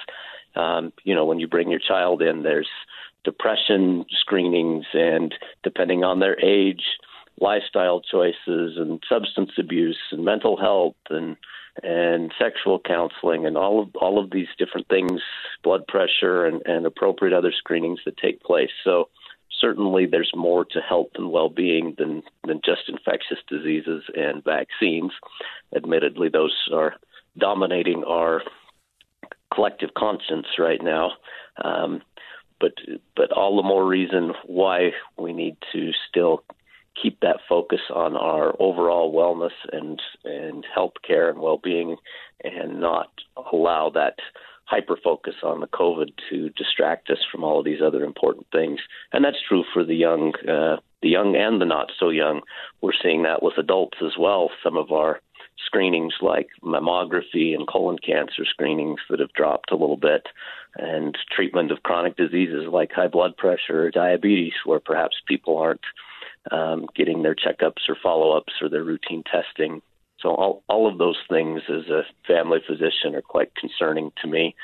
Um, 0.55 0.93
you 1.03 1.15
know, 1.15 1.25
when 1.25 1.39
you 1.39 1.47
bring 1.47 1.71
your 1.71 1.79
child 1.79 2.21
in, 2.21 2.43
there's 2.43 2.69
depression 3.27 4.05
screenings 4.21 4.85
and 4.93 5.35
depending 5.61 6.01
on 6.01 6.21
their 6.21 6.39
age, 6.39 6.83
lifestyle 7.41 7.99
choices 7.99 8.77
and 8.77 9.03
substance 9.09 9.51
abuse 9.59 9.99
and 10.11 10.23
mental 10.23 10.55
health 10.55 10.95
and 11.09 11.35
and 11.83 12.33
sexual 12.39 12.79
counseling 12.79 13.45
and 13.45 13.55
all 13.57 13.81
of 13.81 13.89
all 13.97 14.17
of 14.17 14.31
these 14.31 14.47
different 14.57 14.87
things, 14.87 15.19
blood 15.61 15.85
pressure 15.87 16.45
and, 16.45 16.61
and 16.65 16.85
appropriate 16.85 17.33
other 17.37 17.51
screenings 17.55 17.99
that 18.05 18.17
take 18.17 18.41
place. 18.41 18.71
So 18.85 19.09
certainly 19.59 20.05
there's 20.05 20.31
more 20.33 20.63
to 20.63 20.79
health 20.79 21.11
and 21.15 21.29
well 21.29 21.49
being 21.49 21.95
than, 21.97 22.23
than 22.47 22.61
just 22.63 22.83
infectious 22.87 23.39
diseases 23.49 24.03
and 24.15 24.41
vaccines. 24.41 25.11
Admittedly 25.75 26.29
those 26.29 26.55
are 26.73 26.95
dominating 27.37 28.05
our 28.05 28.41
collective 29.53 29.93
conscience 29.95 30.47
right 30.57 30.81
now. 30.81 31.11
Um, 31.63 32.01
but 32.59 32.73
but 33.15 33.31
all 33.31 33.55
the 33.57 33.67
more 33.67 33.85
reason 33.85 34.33
why 34.45 34.91
we 35.17 35.33
need 35.33 35.57
to 35.73 35.91
still 36.09 36.43
keep 37.01 37.19
that 37.19 37.37
focus 37.47 37.81
on 37.93 38.15
our 38.15 38.55
overall 38.59 39.13
wellness 39.13 39.55
and 39.71 40.01
and 40.23 40.65
health 40.73 40.93
care 41.05 41.29
and 41.29 41.39
well 41.39 41.59
being 41.63 41.97
and 42.43 42.79
not 42.79 43.09
allow 43.51 43.89
that 43.89 44.15
hyper 44.65 44.97
focus 45.01 45.35
on 45.43 45.61
the 45.61 45.67
COVID 45.67 46.11
to 46.29 46.49
distract 46.49 47.09
us 47.09 47.19
from 47.31 47.43
all 47.43 47.59
of 47.59 47.65
these 47.65 47.81
other 47.81 48.03
important 48.03 48.47
things. 48.51 48.79
And 49.13 49.23
that's 49.23 49.37
true 49.47 49.63
for 49.73 49.83
the 49.83 49.95
young 49.95 50.33
uh, 50.47 50.77
the 51.01 51.09
young 51.09 51.35
and 51.35 51.61
the 51.61 51.65
not 51.65 51.91
so 51.99 52.09
young. 52.09 52.41
We're 52.81 52.91
seeing 53.01 53.23
that 53.23 53.43
with 53.43 53.57
adults 53.57 53.97
as 54.03 54.13
well. 54.19 54.49
Some 54.63 54.77
of 54.77 54.91
our 54.91 55.21
screenings 55.65 56.13
like 56.21 56.47
mammography 56.63 57.53
and 57.53 57.67
colon 57.67 57.97
cancer 57.99 58.45
screenings 58.45 58.99
that 59.09 59.19
have 59.19 59.33
dropped 59.33 59.71
a 59.71 59.75
little 59.75 59.97
bit, 59.97 60.27
and 60.75 61.17
treatment 61.35 61.71
of 61.71 61.83
chronic 61.83 62.15
diseases 62.15 62.65
like 62.71 62.91
high 62.91 63.07
blood 63.07 63.35
pressure 63.37 63.85
or 63.85 63.91
diabetes, 63.91 64.53
where 64.65 64.79
perhaps 64.79 65.17
people 65.27 65.57
aren't 65.57 65.81
um, 66.51 66.87
getting 66.95 67.23
their 67.23 67.35
checkups 67.35 67.89
or 67.89 67.97
follow 68.01 68.37
ups 68.37 68.53
or 68.61 68.69
their 68.69 68.83
routine 68.83 69.23
testing. 69.23 69.81
So, 70.19 70.29
all, 70.29 70.63
all 70.67 70.89
of 70.91 70.97
those 70.97 71.17
things 71.29 71.61
as 71.69 71.89
a 71.89 72.03
family 72.25 72.59
physician 72.65 73.15
are 73.15 73.21
quite 73.21 73.53
concerning 73.55 74.11
to 74.21 74.27
me, 74.27 74.55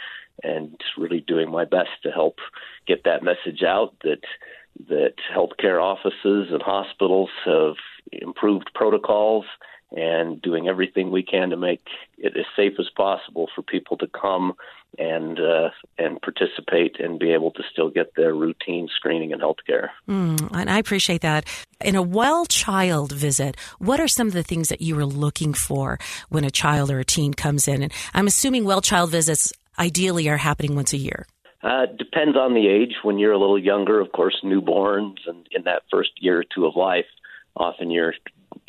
and 0.44 0.76
really 0.98 1.22
doing 1.22 1.52
my 1.52 1.66
best 1.66 1.92
to 2.04 2.12
help 2.12 2.38
get 2.88 3.04
that 3.06 3.24
message 3.24 3.64
out 3.64 3.94
that 4.04 4.22
that 4.90 5.14
healthcare 5.36 5.80
offices 5.80 6.48
and 6.52 6.62
hospitals 6.62 7.30
have 7.46 7.76
improved 8.12 8.72
protocols 8.74 9.46
and 9.94 10.42
doing 10.42 10.68
everything 10.68 11.12
we 11.12 11.24
can 11.24 11.50
to 11.52 11.58
make 11.58 11.82
it 12.18 12.36
as 12.38 12.46
safe 12.56 12.74
as 12.80 12.90
possible 12.96 13.48
for 13.56 13.62
people 13.62 13.98
to 13.98 14.08
come 14.08 14.54
and 14.98 15.40
uh, 15.40 15.70
and 15.98 16.22
participate 16.22 17.00
and 17.00 17.20
be 17.20 17.32
able 17.32 17.52
to 17.52 17.64
still 17.72 17.90
get 17.90 18.16
their 18.16 18.34
routine 18.34 18.88
screening 18.96 19.32
and 19.32 19.42
health 19.42 19.58
care. 19.66 19.92
Mm, 20.08 20.50
and 20.54 20.70
I 20.70 20.78
appreciate 20.78 21.22
that. 21.22 21.46
In 21.82 21.96
a 21.96 22.02
well 22.02 22.46
child 22.46 23.12
visit, 23.12 23.58
what 23.80 24.00
are 24.00 24.08
some 24.08 24.28
of 24.28 24.34
the 24.34 24.44
things 24.44 24.70
that 24.70 24.82
you 24.82 24.98
are 25.00 25.06
looking 25.06 25.54
for 25.54 26.00
when 26.30 26.44
a 26.44 26.52
child 26.52 26.92
or 26.92 27.00
a 27.00 27.06
teen 27.06 27.34
comes 27.34 27.68
in? 27.68 27.84
And 27.84 27.94
I'm 28.14 28.28
assuming 28.28 28.66
well 28.66 28.82
child 28.82 29.12
visits 29.12 29.52
ideally 29.80 30.30
are 30.30 30.38
happening 30.38 30.76
once 30.76 30.94
a 30.94 30.98
year. 30.98 31.26
Uh, 31.64 31.86
depends 31.98 32.36
on 32.36 32.54
the 32.54 32.68
age. 32.68 32.96
When 33.04 33.18
you're 33.18 33.32
a 33.32 33.40
little 33.40 33.58
younger, 33.58 34.00
of 34.00 34.12
course, 34.12 34.38
newborns 34.44 35.16
and 35.28 35.48
in 35.52 35.64
that 35.64 35.84
first 35.90 36.12
year 36.20 36.40
or 36.40 36.44
two 36.44 36.66
of 36.66 36.76
life, 36.76 37.06
often 37.56 37.90
you're 37.90 38.14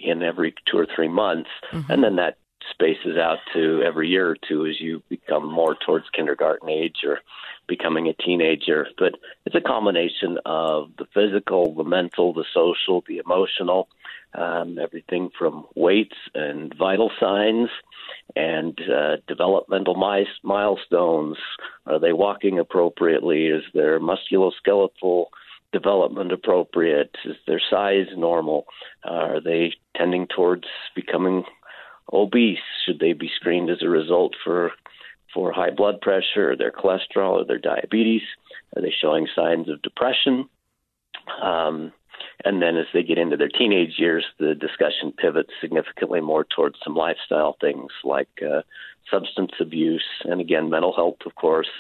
in 0.05 0.23
every 0.23 0.55
two 0.71 0.79
or 0.79 0.87
three 0.95 1.09
months, 1.09 1.51
mm-hmm. 1.73 1.91
and 1.91 2.05
then 2.05 2.17
that 2.17 2.39
spaces 2.71 3.17
out 3.19 3.39
to 3.53 3.83
every 3.85 4.09
year 4.09 4.31
or 4.31 4.37
two 4.49 4.67
as 4.67 4.81
you 4.81 5.03
become 5.09 5.51
more 5.51 5.77
towards 5.87 6.07
kindergarten 6.11 6.69
age 6.69 6.97
or 7.05 7.21
becoming 7.67 8.09
a 8.09 8.15
teenager. 8.15 8.87
But 8.99 9.15
it's 9.45 9.55
a 9.55 9.61
combination 9.61 10.39
of 10.45 10.91
the 10.99 11.07
physical, 11.13 11.75
the 11.75 11.85
mental, 11.85 12.33
the 12.33 12.45
social, 12.53 13.05
the 13.07 13.19
emotional, 13.19 13.89
um, 14.35 14.79
everything 14.79 15.31
from 15.39 15.67
weights 15.75 16.17
and 16.35 16.75
vital 16.77 17.11
signs 17.21 17.69
and 18.35 18.79
uh, 18.91 19.17
developmental 19.29 19.95
mi- 19.95 20.27
milestones. 20.43 21.37
Are 21.87 22.01
they 22.01 22.13
walking 22.13 22.59
appropriately? 22.59 23.47
Is 23.47 23.63
their 23.73 24.01
musculoskeletal 24.01 25.27
development 25.73 26.33
appropriate? 26.33 27.15
Is 27.25 27.37
their 27.47 27.61
size 27.71 28.07
normal? 28.17 28.67
Uh, 29.05 29.13
are 29.13 29.41
they 29.41 29.75
tending 29.97 30.27
towards 30.27 30.65
becoming 30.95 31.45
obese? 32.13 32.59
Should 32.85 33.01
they 33.01 33.13
be 33.13 33.31
screened 33.37 33.71
as 33.71 33.83
a 33.83 33.89
result 33.89 34.35
for 34.45 34.73
for 35.33 35.53
high 35.53 35.71
blood 35.71 36.01
pressure, 36.01 36.53
or 36.53 36.57
their 36.57 36.71
cholesterol, 36.71 37.33
or 37.33 37.45
their 37.45 37.59
diabetes? 37.59 38.23
Are 38.77 38.83
they 38.83 38.95
showing 39.01 39.27
signs 39.35 39.69
of 39.69 39.83
depression? 39.83 40.49
Um, 41.43 41.93
and 42.45 42.63
then 42.63 42.77
as 42.77 42.87
they 42.93 43.03
get 43.03 43.19
into 43.19 43.37
their 43.37 43.49
teenage 43.49 43.95
years, 43.99 44.25
the 44.39 44.55
discussion 44.55 45.13
pivots 45.17 45.51
significantly 45.61 46.21
more 46.21 46.45
towards 46.45 46.77
some 46.85 46.95
lifestyle 46.95 47.57
things 47.61 47.91
like 48.05 48.29
uh, 48.43 48.63
substance 49.11 49.53
abuse 49.61 50.05
and 50.25 50.41
again 50.41 50.71
mental 50.71 50.95
health, 50.95 51.19
of 51.27 51.35
course, 51.35 51.71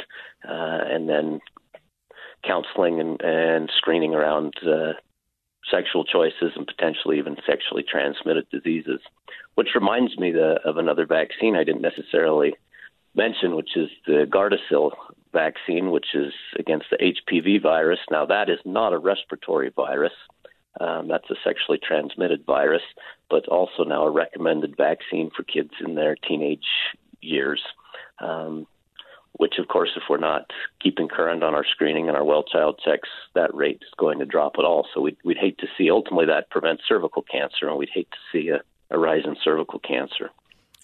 uh, 0.49 0.80
and 0.87 1.09
then 1.09 1.40
counseling 2.44 3.00
and, 3.00 3.21
and 3.23 3.71
screening 3.76 4.14
around 4.14 4.54
uh, 4.66 4.92
sexual 5.71 6.04
choices 6.04 6.52
and 6.56 6.66
potentially 6.66 7.18
even 7.18 7.37
sexually 7.47 7.83
transmitted 7.83 8.47
diseases. 8.50 9.00
Which 9.54 9.68
reminds 9.75 10.18
me 10.18 10.33
the, 10.33 10.61
of 10.64 10.76
another 10.76 11.06
vaccine 11.06 11.56
I 11.56 11.64
didn't 11.64 11.83
necessarily 11.83 12.54
mention, 13.14 13.54
which 13.54 13.76
is 13.76 13.88
the 14.06 14.26
Gardasil 14.28 14.92
vaccine, 15.33 15.90
which 15.90 16.14
is 16.14 16.33
against 16.59 16.87
the 16.90 16.97
HPV 16.97 17.62
virus. 17.62 18.00
Now, 18.11 18.26
that 18.26 18.49
is 18.49 18.59
not 18.64 18.92
a 18.92 18.99
respiratory 18.99 19.71
virus. 19.71 20.12
Um, 20.80 21.06
that's 21.09 21.30
a 21.30 21.37
sexually 21.44 21.78
transmitted 21.78 22.44
virus, 22.44 22.83
but 23.30 23.47
also 23.49 23.85
now 23.85 24.06
a 24.06 24.11
recommended 24.11 24.76
vaccine 24.76 25.30
for 25.37 25.44
kids 25.44 25.71
in 25.85 25.94
their 25.94 26.16
teenage 26.16 26.66
years. 27.21 27.62
Um, 28.18 28.66
which, 29.37 29.55
of 29.59 29.69
course, 29.69 29.91
if 29.97 30.05
we're 30.09 30.17
not 30.17 30.50
keeping 30.81 31.09
current 31.09 31.43
on 31.43 31.55
our 31.55 31.64
screening 31.64 32.09
and 32.09 32.17
our 32.17 32.25
well 32.25 32.43
child 32.43 32.81
checks, 32.85 33.09
that 33.35 33.55
rate 33.55 33.81
is 33.83 33.95
going 33.99 34.19
to 34.21 34.25
drop 34.25 34.55
at 34.59 34.64
all. 34.64 34.87
So 34.95 35.00
we'd, 35.00 35.17
we'd 35.25 35.38
hate 35.38 35.59
to 35.59 35.67
see 35.76 35.91
ultimately 35.91 36.26
that 36.26 36.50
prevent 36.50 36.81
cervical 36.87 37.23
cancer, 37.23 37.69
and 37.69 37.76
we'd 37.76 37.91
hate 37.93 38.09
to 38.11 38.19
see 38.33 38.49
a, 38.49 38.61
a 38.95 38.99
rise 38.99 39.23
in 39.25 39.37
cervical 39.43 39.81
cancer. 39.81 40.31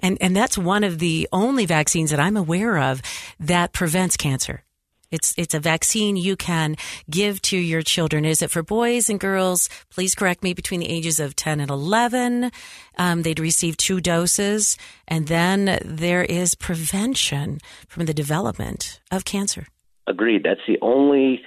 And 0.03 0.19
and 0.21 0.35
that's 0.35 0.57
one 0.57 0.83
of 0.83 0.99
the 0.99 1.29
only 1.33 1.67
vaccines 1.67 2.11
that 2.11 2.21
I'm 2.21 2.37
aware 2.37 2.79
of 2.79 3.03
that 3.39 3.73
prevents 3.73 4.17
cancer. 4.17 4.65
It's 5.11 5.35
it's 5.37 5.55
a 5.55 5.61
vaccine 5.61 6.17
you 6.17 6.37
can 6.37 6.77
give 7.09 7.43
to 7.43 7.57
your 7.57 7.83
children. 7.83 8.25
Is 8.25 8.43
it 8.43 8.51
for 8.51 8.63
boys 8.63 9.11
and 9.11 9.19
girls? 9.19 9.69
Please 9.91 10.15
correct 10.15 10.43
me. 10.43 10.55
Between 10.55 10.81
the 10.81 10.89
ages 10.89 11.19
of 11.19 11.35
ten 11.35 11.59
and 11.59 11.71
eleven, 11.71 12.53
um, 12.97 13.23
they'd 13.23 13.41
receive 13.41 13.77
two 13.77 14.01
doses, 14.01 14.79
and 15.09 15.27
then 15.27 15.81
there 15.85 16.23
is 16.23 16.55
prevention 16.55 17.59
from 17.89 18.07
the 18.07 18.15
development 18.15 19.01
of 19.11 19.25
cancer. 19.25 19.67
Agreed. 20.07 20.45
That's 20.45 20.61
the 20.69 20.79
only 20.81 21.43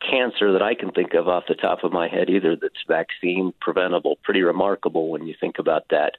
cancer 0.00 0.52
that 0.52 0.62
I 0.62 0.74
can 0.74 0.90
think 0.90 1.14
of 1.14 1.28
off 1.28 1.44
the 1.48 1.54
top 1.54 1.84
of 1.84 1.92
my 1.92 2.08
head, 2.08 2.28
either 2.28 2.56
that's 2.56 2.74
vaccine 2.88 3.52
preventable. 3.60 4.18
Pretty 4.24 4.42
remarkable 4.42 5.10
when 5.10 5.26
you 5.26 5.34
think 5.40 5.58
about 5.58 5.84
that. 5.90 6.12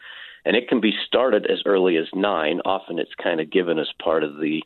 And 0.45 0.55
it 0.55 0.69
can 0.69 0.79
be 0.79 0.93
started 1.05 1.45
as 1.51 1.59
early 1.65 1.97
as 1.97 2.07
nine. 2.13 2.61
Often 2.63 2.99
it's 2.99 3.13
kind 3.21 3.41
of 3.41 3.51
given 3.51 3.77
as 3.77 3.89
part 4.01 4.23
of 4.23 4.37
the 4.37 4.63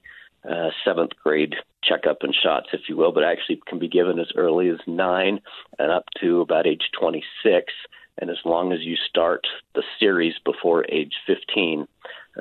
uh, 0.49 0.69
seventh 0.83 1.11
grade 1.23 1.55
checkup 1.83 2.19
and 2.21 2.35
shots, 2.35 2.69
if 2.73 2.81
you 2.87 2.95
will, 2.95 3.11
but 3.11 3.23
actually 3.23 3.61
can 3.67 3.79
be 3.79 3.87
given 3.87 4.19
as 4.19 4.31
early 4.35 4.69
as 4.69 4.79
nine 4.87 5.39
and 5.79 5.91
up 5.91 6.05
to 6.19 6.41
about 6.41 6.67
age 6.67 6.89
26. 6.99 7.73
And 8.19 8.29
as 8.29 8.37
long 8.45 8.71
as 8.71 8.81
you 8.81 8.95
start 9.09 9.45
the 9.73 9.83
series 9.99 10.35
before 10.43 10.85
age 10.89 11.13
15, 11.27 11.87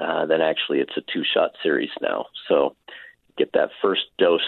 uh, 0.00 0.26
then 0.26 0.40
actually 0.40 0.80
it's 0.80 0.96
a 0.96 1.12
two 1.12 1.22
shot 1.24 1.52
series 1.62 1.90
now. 2.00 2.26
So 2.48 2.76
get 3.36 3.52
that 3.54 3.70
first 3.80 4.02
dose 4.18 4.40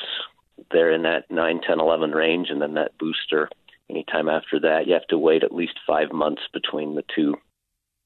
there 0.71 0.93
in 0.93 1.03
that 1.03 1.31
9, 1.31 1.61
10, 1.67 1.81
11 1.81 2.13
range, 2.13 2.49
and 2.51 2.61
then 2.61 2.75
that 2.75 2.97
booster 2.99 3.49
anytime 3.89 4.29
after 4.29 4.61
that. 4.61 4.87
You 4.87 4.95
have 4.95 5.07
to 5.09 5.19
wait 5.19 5.45
at 5.45 5.55
least 5.55 5.79
five 5.87 6.13
months 6.13 6.43
between 6.53 6.95
the 6.95 7.05
two 7.15 7.37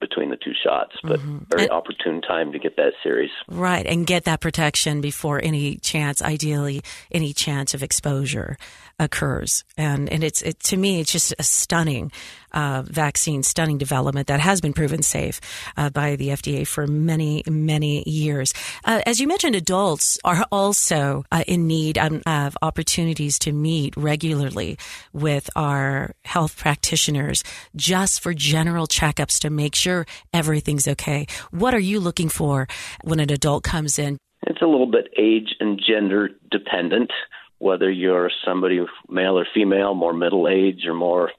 between 0.00 0.30
the 0.30 0.36
two 0.36 0.52
shots, 0.62 0.96
but 1.02 1.18
mm-hmm. 1.18 1.38
very 1.48 1.64
and, 1.64 1.72
opportune 1.72 2.20
time 2.20 2.52
to 2.52 2.58
get 2.58 2.76
that 2.76 2.92
series. 3.02 3.30
Right, 3.48 3.86
and 3.86 4.06
get 4.06 4.24
that 4.24 4.40
protection 4.40 5.00
before 5.00 5.40
any 5.42 5.76
chance, 5.76 6.20
ideally, 6.20 6.82
any 7.10 7.32
chance 7.32 7.74
of 7.74 7.82
exposure 7.82 8.56
occurs. 8.98 9.64
And 9.76 10.08
and 10.08 10.24
it's 10.24 10.42
it, 10.42 10.60
to 10.60 10.76
me, 10.76 11.00
it's 11.00 11.12
just 11.12 11.34
a 11.38 11.42
stunning 11.42 12.12
uh, 12.52 12.82
vaccine, 12.86 13.42
stunning 13.42 13.78
development 13.78 14.28
that 14.28 14.40
has 14.40 14.60
been 14.60 14.72
proven 14.72 15.02
safe 15.02 15.40
uh, 15.76 15.90
by 15.90 16.16
the 16.16 16.28
FDA 16.28 16.66
for 16.66 16.86
many 16.86 17.42
many 17.48 18.02
years. 18.08 18.54
Uh, 18.84 19.02
as 19.06 19.20
you 19.20 19.28
mentioned, 19.28 19.54
adults 19.54 20.18
are 20.24 20.46
also 20.50 21.24
uh, 21.30 21.44
in 21.46 21.66
need 21.66 21.98
of 21.98 22.56
opportunities 22.62 23.38
to 23.40 23.52
meet 23.52 23.96
regularly 23.96 24.78
with 25.12 25.50
our 25.56 26.14
health 26.24 26.56
practitioners, 26.56 27.42
just 27.74 28.20
for 28.20 28.32
general 28.32 28.86
checkups 28.86 29.38
to 29.40 29.50
make 29.50 29.74
sure 29.74 30.06
everything's 30.32 30.88
okay. 30.88 31.26
What 31.50 31.74
are 31.74 31.80
you 31.80 32.00
looking 32.00 32.28
for 32.28 32.66
when 33.02 33.20
an 33.20 33.30
adult 33.30 33.64
comes 33.64 33.98
in? 33.98 34.18
It's 34.46 34.62
a 34.62 34.66
little 34.66 34.90
bit 34.90 35.08
age 35.18 35.54
and 35.60 35.80
gender 35.84 36.30
dependent 36.50 37.10
whether 37.58 37.90
you're 37.90 38.30
somebody 38.44 38.80
male 39.08 39.38
or 39.38 39.46
female, 39.54 39.94
more 39.94 40.12
middle 40.12 40.48
age 40.48 40.84
or 40.86 40.94
more 40.94 41.30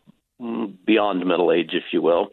mm, 0.42 0.74
beyond 0.86 1.26
middle 1.26 1.52
age, 1.52 1.72
if 1.74 1.84
you 1.92 2.02
will. 2.02 2.30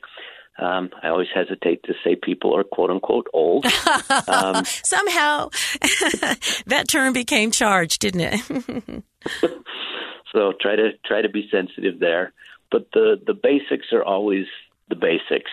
Um, 0.57 0.91
I 1.03 1.09
always 1.09 1.29
hesitate 1.35 1.83
to 1.85 1.95
say 2.05 2.15
people 2.15 2.57
are 2.57 2.63
quote 2.63 2.91
unquote 2.91 3.27
old. 3.33 3.67
Um, 4.29 4.65
Somehow 4.85 5.49
that 6.67 6.85
term 6.89 7.13
became 7.13 7.51
charged, 7.51 8.01
didn't 8.01 8.21
it? 8.21 9.03
so 10.33 10.53
try 10.61 10.77
to 10.77 10.91
try 11.05 11.23
to 11.23 11.29
be 11.29 11.49
sensitive 11.51 11.99
there. 11.99 12.33
But 12.71 12.89
the 12.93 13.21
the 13.27 13.35
basics 13.35 13.87
are 13.93 14.05
always 14.05 14.47
the 14.89 14.97
basics. 14.97 15.51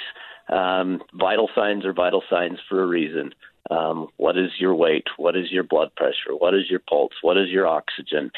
Um, 0.50 1.02
vital 1.14 1.50
signs 1.56 1.86
are 1.86 1.94
vital 1.94 2.24
signs 2.30 2.60
for 2.70 2.84
a 2.84 2.88
reason. 2.88 3.34
Um, 3.70 4.08
what 4.18 4.38
is 4.38 4.52
your 4.60 4.76
weight? 4.76 5.06
What 5.18 5.36
is 5.36 5.52
your 5.52 5.64
blood 5.64 5.96
pressure? 5.96 6.36
What 6.38 6.54
is 6.54 6.70
your 6.70 6.80
pulse? 6.80 7.14
What 7.22 7.38
is 7.38 7.50
your 7.50 7.68
oxygen? 7.68 8.32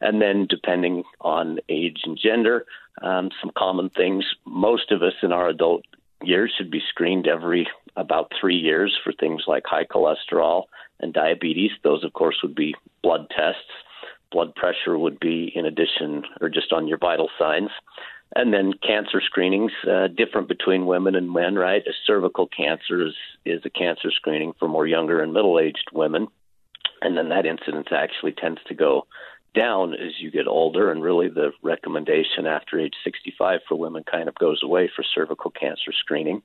And 0.00 0.22
then, 0.22 0.46
depending 0.48 1.04
on 1.20 1.58
age 1.68 2.00
and 2.04 2.18
gender, 2.18 2.64
um, 3.02 3.30
some 3.40 3.50
common 3.56 3.90
things. 3.90 4.24
Most 4.46 4.92
of 4.92 5.02
us 5.02 5.12
in 5.22 5.32
our 5.32 5.48
adult 5.48 5.84
years 6.22 6.52
should 6.56 6.70
be 6.70 6.82
screened 6.88 7.26
every 7.26 7.66
about 7.96 8.32
three 8.40 8.56
years 8.56 8.96
for 9.02 9.12
things 9.12 9.42
like 9.46 9.64
high 9.66 9.84
cholesterol 9.84 10.64
and 11.00 11.12
diabetes. 11.12 11.72
Those, 11.82 12.04
of 12.04 12.12
course, 12.12 12.36
would 12.42 12.54
be 12.54 12.74
blood 13.02 13.26
tests. 13.30 13.70
Blood 14.30 14.54
pressure 14.54 14.96
would 14.98 15.18
be 15.18 15.52
in 15.54 15.66
addition 15.66 16.22
or 16.40 16.48
just 16.48 16.72
on 16.72 16.86
your 16.86 16.98
vital 16.98 17.28
signs. 17.38 17.70
And 18.36 18.52
then 18.54 18.74
cancer 18.74 19.20
screenings, 19.20 19.72
uh, 19.90 20.06
different 20.06 20.46
between 20.46 20.86
women 20.86 21.16
and 21.16 21.32
men, 21.32 21.56
right? 21.56 21.82
A 21.86 21.92
cervical 22.06 22.46
cancer 22.46 23.04
is, 23.06 23.14
is 23.44 23.62
a 23.64 23.70
cancer 23.70 24.10
screening 24.12 24.52
for 24.58 24.68
more 24.68 24.86
younger 24.86 25.20
and 25.20 25.32
middle 25.32 25.58
aged 25.58 25.88
women. 25.92 26.28
And 27.02 27.16
then 27.16 27.30
that 27.30 27.46
incidence 27.46 27.88
actually 27.90 28.32
tends 28.32 28.60
to 28.68 28.74
go 28.74 29.06
down 29.54 29.94
as 29.94 30.20
you 30.20 30.30
get 30.30 30.46
older. 30.46 30.92
And 30.92 31.02
really, 31.02 31.28
the 31.28 31.50
recommendation 31.62 32.46
after 32.46 32.78
age 32.78 32.94
65 33.02 33.60
for 33.68 33.76
women 33.76 34.04
kind 34.04 34.28
of 34.28 34.34
goes 34.36 34.62
away 34.62 34.90
for 34.94 35.04
cervical 35.14 35.50
cancer 35.50 35.92
screening. 35.92 36.42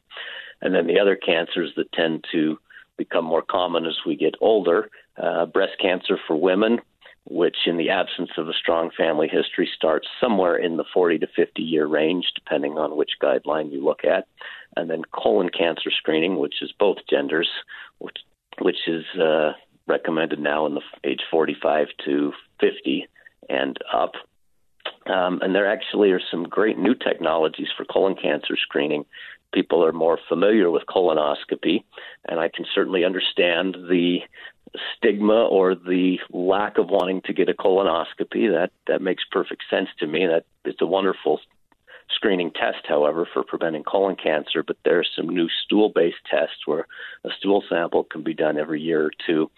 And 0.61 0.73
then 0.73 0.87
the 0.87 0.99
other 0.99 1.15
cancers 1.15 1.71
that 1.75 1.91
tend 1.91 2.25
to 2.31 2.57
become 2.97 3.25
more 3.25 3.43
common 3.43 3.85
as 3.85 3.97
we 4.05 4.15
get 4.15 4.35
older 4.41 4.89
uh, 5.21 5.45
breast 5.45 5.73
cancer 5.79 6.17
for 6.27 6.35
women, 6.35 6.79
which, 7.25 7.57
in 7.65 7.77
the 7.77 7.89
absence 7.89 8.31
of 8.37 8.47
a 8.47 8.53
strong 8.53 8.91
family 8.95 9.27
history, 9.27 9.69
starts 9.75 10.07
somewhere 10.21 10.55
in 10.55 10.77
the 10.77 10.85
40 10.93 11.19
to 11.19 11.27
50 11.35 11.61
year 11.61 11.87
range, 11.87 12.25
depending 12.35 12.77
on 12.77 12.95
which 12.95 13.11
guideline 13.21 13.71
you 13.71 13.83
look 13.83 14.05
at. 14.05 14.27
And 14.75 14.89
then 14.89 15.01
colon 15.11 15.49
cancer 15.49 15.89
screening, 15.97 16.37
which 16.37 16.61
is 16.61 16.71
both 16.79 16.97
genders, 17.09 17.49
which, 17.97 18.17
which 18.61 18.87
is 18.87 19.05
uh, 19.19 19.53
recommended 19.87 20.39
now 20.39 20.65
in 20.65 20.75
the 20.75 20.81
age 21.03 21.21
45 21.31 21.87
to 22.05 22.33
50 22.59 23.07
and 23.49 23.77
up. 23.93 24.13
Um, 25.07 25.39
and 25.41 25.53
there 25.53 25.71
actually 25.71 26.11
are 26.11 26.21
some 26.31 26.43
great 26.43 26.77
new 26.77 26.95
technologies 26.95 27.67
for 27.75 27.85
colon 27.85 28.15
cancer 28.15 28.55
screening. 28.57 29.05
People 29.53 29.83
are 29.85 29.93
more 29.93 30.19
familiar 30.27 30.69
with 30.69 30.83
colonoscopy, 30.87 31.83
and 32.27 32.39
I 32.39 32.49
can 32.49 32.65
certainly 32.73 33.05
understand 33.05 33.75
the 33.89 34.19
stigma 34.95 35.45
or 35.45 35.75
the 35.75 36.17
lack 36.31 36.77
of 36.77 36.89
wanting 36.89 37.21
to 37.25 37.33
get 37.33 37.49
a 37.49 37.53
colonoscopy. 37.53 38.51
That 38.51 38.71
that 38.87 39.01
makes 39.01 39.23
perfect 39.31 39.63
sense 39.69 39.89
to 39.99 40.07
me. 40.07 40.25
That 40.25 40.45
it's 40.63 40.81
a 40.81 40.87
wonderful 40.87 41.39
screening 42.09 42.51
test, 42.51 42.85
however, 42.87 43.27
for 43.31 43.43
preventing 43.43 43.83
colon 43.83 44.15
cancer. 44.15 44.63
But 44.63 44.77
there 44.85 44.99
are 44.99 45.05
some 45.15 45.27
new 45.27 45.47
stool-based 45.65 46.23
tests 46.29 46.65
where 46.65 46.87
a 47.23 47.29
stool 47.37 47.63
sample 47.69 48.03
can 48.03 48.23
be 48.23 48.33
done 48.33 48.57
every 48.57 48.81
year 48.81 49.05
or 49.05 49.11
two 49.25 49.49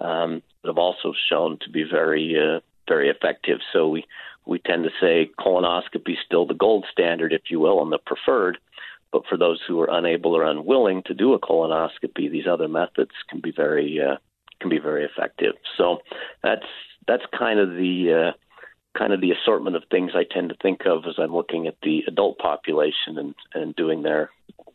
um, 0.00 0.42
that 0.62 0.68
have 0.68 0.78
also 0.78 1.12
shown 1.28 1.58
to 1.62 1.70
be 1.70 1.84
very 1.84 2.36
uh, 2.38 2.60
very 2.88 3.08
effective. 3.08 3.58
So 3.72 3.88
we 3.88 4.04
we 4.46 4.58
tend 4.58 4.84
to 4.84 4.90
say 5.00 5.30
colonoscopy 5.38 6.12
is 6.12 6.18
still 6.24 6.46
the 6.46 6.54
gold 6.54 6.86
standard, 6.92 7.32
if 7.32 7.42
you 7.50 7.60
will, 7.60 7.82
and 7.82 7.92
the 7.92 7.98
preferred. 7.98 8.58
But 9.12 9.26
for 9.28 9.38
those 9.38 9.60
who 9.66 9.80
are 9.80 9.96
unable 9.96 10.36
or 10.36 10.42
unwilling 10.42 11.04
to 11.04 11.14
do 11.14 11.34
a 11.34 11.38
colonoscopy, 11.38 12.30
these 12.30 12.48
other 12.48 12.68
methods 12.68 13.12
can 13.28 13.40
be 13.40 13.52
very 13.52 14.00
uh, 14.00 14.16
can 14.64 14.70
be 14.70 14.78
very 14.78 15.04
effective. 15.04 15.54
So 15.76 15.98
that's 16.42 16.64
that's 17.06 17.22
kind 17.38 17.60
of 17.60 17.70
the 17.70 18.32
uh, 18.32 18.98
kind 18.98 19.12
of 19.12 19.20
the 19.20 19.32
assortment 19.32 19.76
of 19.76 19.82
things 19.90 20.12
I 20.14 20.24
tend 20.24 20.48
to 20.48 20.56
think 20.62 20.86
of 20.86 21.04
as 21.06 21.16
I'm 21.18 21.34
looking 21.34 21.66
at 21.66 21.76
the 21.82 22.02
adult 22.08 22.38
population 22.38 23.18
and, 23.18 23.34
and 23.52 23.76
doing 23.76 24.02
their 24.02 24.30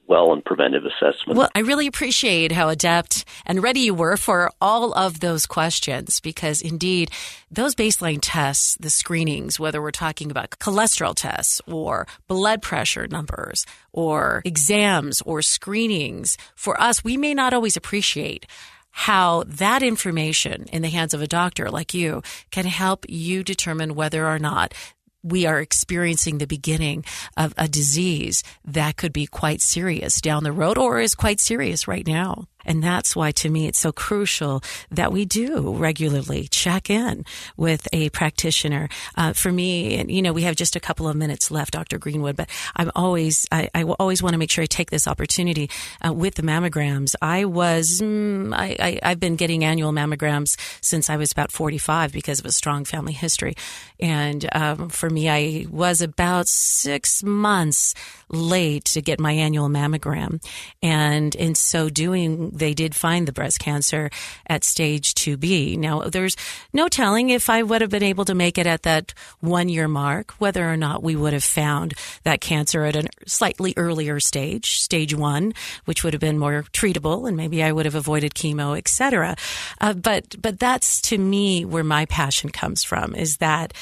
well 0.08 0.34
and 0.34 0.44
preventive 0.44 0.84
assessment. 0.86 1.38
Well, 1.38 1.50
I 1.56 1.60
really 1.60 1.88
appreciate 1.88 2.52
how 2.52 2.70
adept 2.70 3.26
and 3.46 3.64
ready 3.64 3.82
you 3.82 3.94
were 3.94 4.18
for 4.18 4.52
all 4.60 4.92
of 4.94 5.20
those 5.20 5.46
questions 5.46 6.20
because 6.20 6.62
indeed, 6.62 7.12
those 7.52 7.76
baseline 7.76 8.20
tests, 8.22 8.76
the 8.80 8.90
screenings, 8.90 9.60
whether 9.60 9.82
we're 9.82 9.92
talking 9.92 10.32
about 10.32 10.52
cholesterol 10.52 11.16
tests 11.16 11.62
or 11.68 12.08
blood 12.28 12.62
pressure 12.62 13.08
numbers 13.08 13.66
or 13.92 14.42
exams 14.46 15.22
or 15.22 15.42
screenings, 15.42 16.38
for 16.56 16.80
us, 16.82 17.04
we 17.04 17.16
may 17.16 17.34
not 17.34 17.54
always 17.54 17.78
appreciate 17.78 18.46
how 18.92 19.44
that 19.48 19.84
information 19.84 20.66
in 20.72 20.82
the 20.82 20.90
hands 20.90 21.14
of 21.14 21.22
a 21.22 21.28
doctor 21.28 21.70
like 21.70 21.94
you 21.94 22.22
can 22.52 22.66
help 22.66 23.06
you 23.08 23.44
determine 23.44 23.96
whether 23.96 24.28
or 24.28 24.40
not 24.40 24.74
we 25.24 25.46
are 25.46 25.60
experiencing 25.60 26.38
the 26.38 26.48
beginning 26.48 27.04
of 27.36 27.54
a 27.58 27.68
disease 27.68 28.44
that 28.64 28.98
could 28.98 29.14
be 29.14 29.28
quite 29.28 29.62
serious 29.62 30.22
down 30.22 30.44
the 30.44 30.52
road 30.52 30.78
or 30.78 31.00
is 31.00 31.16
quite 31.16 31.40
serious 31.40 31.88
right 31.88 32.08
now. 32.08 32.46
And 32.66 32.84
that's 32.84 33.16
why 33.16 33.32
to 33.32 33.50
me 33.50 33.68
it's 33.68 33.80
so 33.80 33.92
crucial 33.92 34.62
that 34.92 35.12
we 35.12 35.26
do 35.26 35.74
regularly 35.76 36.48
check 36.50 36.90
in 36.90 37.26
with 37.58 37.88
a 37.94 38.10
practitioner. 38.10 38.90
Uh, 39.16 39.34
for 39.34 39.52
me, 39.52 39.98
and 39.98 40.12
you 40.12 40.22
know, 40.22 40.34
we 40.34 40.44
have 40.44 40.56
just 40.56 40.76
a 40.76 40.80
couple 40.80 41.08
of 41.08 41.16
minutes 41.16 41.52
left, 41.52 41.74
Dr. 41.74 41.98
Greenwood, 41.98 42.36
but 42.36 42.50
I'm 42.76 42.92
always, 42.96 43.48
I, 43.52 43.70
I 43.74 43.84
always 43.84 44.22
want 44.22 44.34
to 44.34 44.38
make 44.38 44.52
sure 44.52 44.64
I 44.64 44.68
take 44.68 44.92
this 44.92 45.08
opportunity 45.08 45.70
uh, 46.06 46.14
with 46.14 46.36
the 46.36 46.44
mammograms. 46.44 47.16
I 47.22 47.46
was, 47.46 48.02
mm, 48.02 48.54
I, 48.54 49.00
I, 49.04 49.10
have 49.10 49.20
been 49.20 49.36
getting 49.36 49.64
annual 49.64 49.92
mammograms 49.92 50.58
since 50.82 51.10
I 51.10 51.18
was 51.18 51.32
about 51.32 51.52
45 51.52 52.12
because 52.12 52.40
of 52.40 52.46
a 52.46 52.52
strong 52.52 52.86
family 52.86 53.14
history. 53.14 53.56
And 54.00 54.48
um, 54.54 54.90
for 54.90 55.10
me, 55.10 55.30
I 55.30 55.66
was 55.70 56.02
about 56.02 56.48
six 56.48 57.24
months 57.24 57.94
late 58.30 58.86
to 58.86 59.02
get 59.02 59.20
my 59.20 59.32
annual 59.32 59.70
mammogram. 59.70 60.44
And 60.82 61.36
in 61.36 61.56
so 61.56 61.90
doing, 61.90 62.52
they 62.52 62.74
did 62.74 62.96
find 62.96 63.28
the 63.28 63.32
breast 63.32 63.60
cancer 63.60 64.10
at 64.48 64.64
stage 64.64 65.14
2B. 65.16 65.78
Now, 65.78 66.02
there's 66.02 66.36
no 66.74 66.88
telling 66.88 67.30
if 67.30 67.50
I 67.50 67.64
would 67.64 67.82
have 67.82 67.90
been 67.90 68.04
able 68.04 68.26
to 68.26 68.36
make 68.36 68.58
it 68.58 68.68
at 68.68 68.84
that 68.84 69.14
one 69.40 69.70
year 69.70 69.88
mark, 69.88 70.32
whether 70.34 70.70
or 70.70 70.78
not 70.78 71.04
we 71.04 71.16
would 71.16 71.34
have 71.34 71.44
found 71.44 71.94
that 72.24 72.42
cancer 72.42 72.86
at 72.86 72.96
a 72.96 73.08
slightly 73.26 73.74
earlier 73.78 74.20
stage, 74.20 74.80
stage 74.80 75.16
one, 75.16 75.54
which 75.86 76.04
would 76.04 76.14
have 76.14 76.22
been 76.22 76.38
more 76.38 76.64
treatable 76.74 77.28
and 77.28 77.36
maybe 77.36 77.64
I 77.64 77.72
would 77.72 77.86
have 77.86 77.96
avoided 77.96 78.34
chemo, 78.34 78.78
etc. 78.78 79.36
Uh, 79.82 79.94
but, 79.94 80.36
but 80.42 80.60
that's 80.60 81.02
to 81.04 81.18
me 81.18 81.66
where 81.66 81.84
my 81.84 82.06
passion 82.06 82.50
comes 82.50 82.84
from 82.84 83.16
is 83.16 83.38
that 83.38 83.74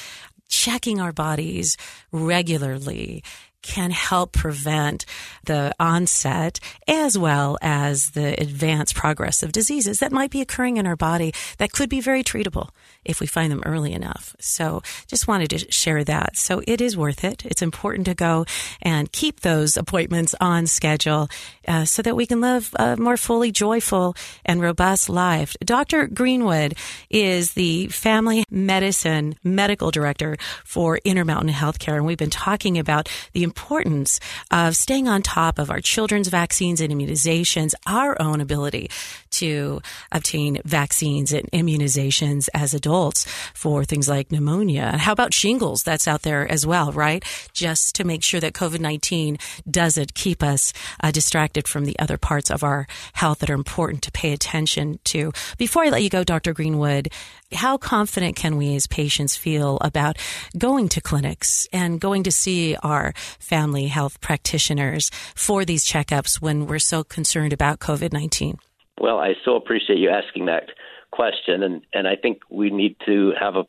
checking 0.50 1.02
our 1.02 1.12
bodies 1.12 1.78
regularly 2.12 3.24
can 3.62 3.92
help 3.92 4.32
prevent 4.32 5.06
the 5.44 5.74
onset 5.80 6.60
as 6.88 7.18
well 7.18 7.58
as 7.62 8.12
the 8.12 8.40
advanced 8.40 8.96
progress 8.96 9.44
of 9.44 9.52
diseases 9.52 10.00
that 10.00 10.12
might 10.12 10.32
be 10.32 10.42
occurring 10.42 10.78
in 10.78 10.88
our 10.88 10.96
body 10.96 11.34
that 11.58 11.72
could 11.72 11.90
be 11.90 12.00
very 12.00 12.24
treatable 12.24 12.70
if 13.04 13.20
we 13.20 13.28
find 13.28 13.52
them 13.52 13.64
early 13.66 13.94
enough. 13.94 14.36
So 14.40 14.82
just 15.08 15.28
wanted 15.28 15.50
to 15.52 15.72
share 15.72 16.04
that. 16.04 16.38
So 16.38 16.62
it 16.68 16.82
is 16.82 16.98
worth 16.98 17.24
it. 17.24 17.46
It's 17.46 17.62
important 17.62 18.06
to 18.06 18.14
go 18.14 18.46
and 18.82 19.12
keep 19.12 19.42
those 19.42 19.78
appointments 19.78 20.36
on 20.40 20.68
schedule 20.68 21.30
uh, 21.68 21.86
so 21.86 22.02
that 22.02 22.16
we 22.16 22.26
can 22.26 22.42
live 22.42 22.74
a 22.78 22.98
more 22.98 23.18
fully 23.18 23.52
joyful 23.52 24.16
and 24.46 24.62
robust 24.62 25.10
life. 25.10 25.56
Dr. 25.64 26.08
Greenwood 26.08 26.76
is 27.10 27.54
the 27.54 27.88
family 27.88 28.44
medicine 28.50 29.36
medical 29.44 29.92
director 29.92 30.38
for 30.64 31.00
Intermountain 31.04 31.54
Healthcare, 31.54 31.96
and 31.96 32.06
we've 32.06 32.18
been 32.18 32.30
talking 32.30 32.78
about 32.78 33.10
the 33.34 33.44
importance 33.48 34.20
of 34.52 34.76
staying 34.76 35.08
on 35.08 35.22
top 35.22 35.60
of 35.60 35.70
our 35.70 35.82
children's 35.82 36.28
vaccines 36.28 36.82
and 36.82 36.92
immunizations, 36.94 37.74
our 37.86 38.20
own 38.22 38.42
ability 38.42 38.90
to 39.30 39.82
obtain 40.12 40.60
vaccines 40.66 41.32
and 41.32 41.50
immunizations 41.52 42.50
as 42.54 42.74
adults 42.74 43.26
for 43.54 43.86
things 43.86 44.08
like 44.10 44.32
pneumonia. 44.32 44.98
How 44.98 45.14
about 45.14 45.34
shingles? 45.34 45.84
That's 45.84 46.08
out 46.08 46.24
there 46.24 46.50
as 46.52 46.66
well, 46.66 46.92
right? 46.92 47.24
Just 47.54 47.96
to 47.96 48.04
make 48.04 48.24
sure 48.24 48.40
that 48.40 48.54
COVID 48.54 48.80
19 48.80 49.38
doesn't 49.70 50.14
keep 50.14 50.44
us 50.44 50.74
uh, 51.04 51.12
distracted 51.12 51.68
from 51.68 51.86
the 51.86 51.98
other 52.00 52.18
parts 52.18 52.50
of 52.50 52.64
our 52.64 52.88
health 53.14 53.40
that 53.40 53.50
are 53.50 53.62
important 53.66 54.04
to 54.04 54.12
pay 54.12 54.34
attention 54.34 55.00
to. 55.06 55.32
Before 55.58 55.84
I 55.84 55.90
let 55.90 56.04
you 56.04 56.10
go, 56.10 56.24
Dr. 56.24 56.54
Greenwood, 56.54 57.10
how 57.54 57.78
confident 57.78 58.36
can 58.36 58.58
we 58.58 58.76
as 58.76 58.88
patients 58.88 59.36
feel 59.36 59.78
about 59.82 60.18
going 60.58 60.90
to 60.90 61.02
clinics 61.02 61.68
and 61.72 62.00
going 62.00 62.24
to 62.24 62.32
see 62.32 62.76
our 62.84 63.14
family 63.40 63.88
health 63.88 64.20
practitioners 64.20 65.10
for 65.36 65.64
these 65.64 65.86
checkups 65.86 66.42
when 66.42 66.68
we're 66.68 66.80
so 66.80 67.04
concerned 67.04 67.54
about 67.54 67.80
COVID 67.80 68.12
19? 68.12 68.58
Well, 69.00 69.20
I 69.20 69.34
so 69.46 69.56
appreciate 69.56 70.00
you 70.00 70.10
asking 70.10 70.48
that 70.48 70.70
question, 71.12 71.64
and, 71.64 71.86
and 71.94 72.08
I 72.08 72.16
think 72.16 72.40
we 72.50 72.70
need 72.70 72.96
to 73.06 73.34
have 73.40 73.56
a 73.56 73.66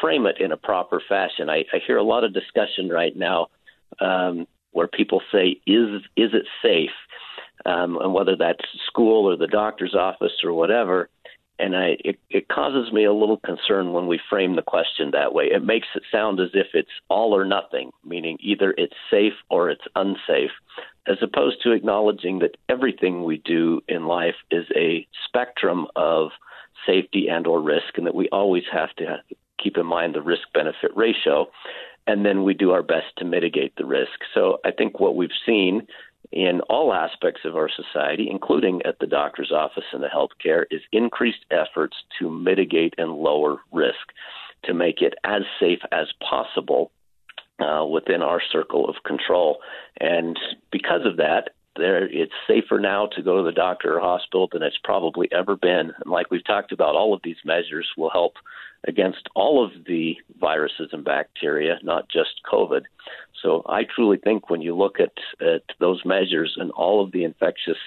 frame 0.00 0.26
it 0.26 0.40
in 0.40 0.52
a 0.52 0.56
proper 0.56 1.02
fashion. 1.06 1.50
I, 1.50 1.64
I 1.72 1.78
hear 1.86 1.98
a 1.98 2.02
lot 2.02 2.24
of 2.24 2.32
discussion 2.32 2.88
right 2.88 3.14
now 3.14 3.48
um, 4.00 4.46
where 4.72 4.88
people 4.88 5.20
say, 5.30 5.60
"Is 5.66 6.02
is 6.16 6.30
it 6.32 6.46
safe?" 6.62 6.90
Um, 7.66 7.98
and 8.00 8.14
whether 8.14 8.36
that's 8.36 8.64
school 8.86 9.30
or 9.30 9.36
the 9.36 9.46
doctor's 9.46 9.94
office 9.94 10.32
or 10.42 10.54
whatever, 10.54 11.10
and 11.60 11.76
I 11.76 11.96
it, 12.04 12.18
it 12.30 12.48
causes 12.48 12.92
me 12.92 13.04
a 13.04 13.12
little 13.12 13.38
concern 13.38 13.92
when 13.92 14.06
we 14.06 14.20
frame 14.28 14.56
the 14.56 14.62
question 14.62 15.10
that 15.12 15.34
way. 15.34 15.44
It 15.44 15.64
makes 15.64 15.88
it 15.94 16.02
sound 16.10 16.40
as 16.40 16.50
if 16.54 16.68
it's 16.74 16.90
all 17.08 17.34
or 17.34 17.44
nothing, 17.44 17.90
meaning 18.04 18.38
either 18.40 18.74
it's 18.76 18.94
safe 19.10 19.34
or 19.50 19.70
it's 19.70 19.84
unsafe, 19.96 20.50
as 21.06 21.18
opposed 21.22 21.62
to 21.62 21.72
acknowledging 21.72 22.40
that 22.40 22.56
everything 22.68 23.24
we 23.24 23.38
do 23.38 23.80
in 23.88 24.06
life 24.06 24.36
is 24.50 24.66
a 24.76 25.06
spectrum 25.26 25.86
of 25.96 26.30
safety 26.86 27.28
and 27.28 27.46
or 27.46 27.60
risk 27.60 27.96
and 27.96 28.06
that 28.06 28.14
we 28.14 28.28
always 28.30 28.64
have 28.72 28.94
to 28.96 29.18
keep 29.62 29.76
in 29.76 29.86
mind 29.86 30.14
the 30.14 30.22
risk 30.22 30.44
benefit 30.54 30.90
ratio 30.96 31.46
and 32.06 32.24
then 32.24 32.44
we 32.44 32.54
do 32.54 32.70
our 32.70 32.82
best 32.82 33.06
to 33.18 33.24
mitigate 33.24 33.74
the 33.76 33.84
risk. 33.84 34.18
So 34.34 34.58
I 34.64 34.70
think 34.70 34.98
what 34.98 35.16
we've 35.16 35.28
seen 35.46 35.86
in 36.32 36.60
all 36.68 36.92
aspects 36.92 37.40
of 37.44 37.56
our 37.56 37.68
society, 37.68 38.28
including 38.30 38.80
at 38.84 38.98
the 39.00 39.06
doctor's 39.06 39.52
office 39.52 39.84
and 39.92 40.02
the 40.02 40.08
healthcare, 40.08 40.64
is 40.70 40.82
increased 40.92 41.44
efforts 41.50 41.96
to 42.18 42.30
mitigate 42.30 42.94
and 42.98 43.12
lower 43.12 43.58
risk, 43.72 44.12
to 44.64 44.74
make 44.74 45.02
it 45.02 45.14
as 45.24 45.42
safe 45.58 45.80
as 45.92 46.06
possible 46.28 46.92
uh, 47.58 47.84
within 47.84 48.22
our 48.22 48.40
circle 48.52 48.88
of 48.88 48.96
control. 49.04 49.58
And 50.00 50.38
because 50.70 51.04
of 51.04 51.16
that, 51.16 51.50
there 51.76 52.06
it's 52.06 52.32
safer 52.46 52.78
now 52.78 53.06
to 53.06 53.22
go 53.22 53.38
to 53.38 53.42
the 53.42 53.52
doctor 53.52 53.96
or 53.96 54.00
hospital 54.00 54.48
than 54.52 54.62
it's 54.62 54.78
probably 54.82 55.28
ever 55.32 55.56
been. 55.56 55.92
And 56.02 56.10
like 56.10 56.30
we've 56.30 56.44
talked 56.44 56.72
about, 56.72 56.96
all 56.96 57.14
of 57.14 57.20
these 57.22 57.36
measures 57.44 57.88
will 57.96 58.10
help 58.10 58.34
against 58.86 59.28
all 59.34 59.64
of 59.64 59.72
the 59.86 60.16
viruses 60.40 60.88
and 60.92 61.04
bacteria, 61.04 61.78
not 61.82 62.08
just 62.08 62.40
COVID. 62.50 62.82
So 63.42 63.62
I 63.66 63.84
truly 63.84 64.18
think 64.18 64.50
when 64.50 64.62
you 64.62 64.76
look 64.76 64.96
at, 65.00 65.12
at 65.40 65.62
those 65.78 66.02
measures 66.04 66.56
and 66.56 66.70
all 66.72 67.02
of 67.02 67.12
the 67.12 67.24
infectious 67.24 67.78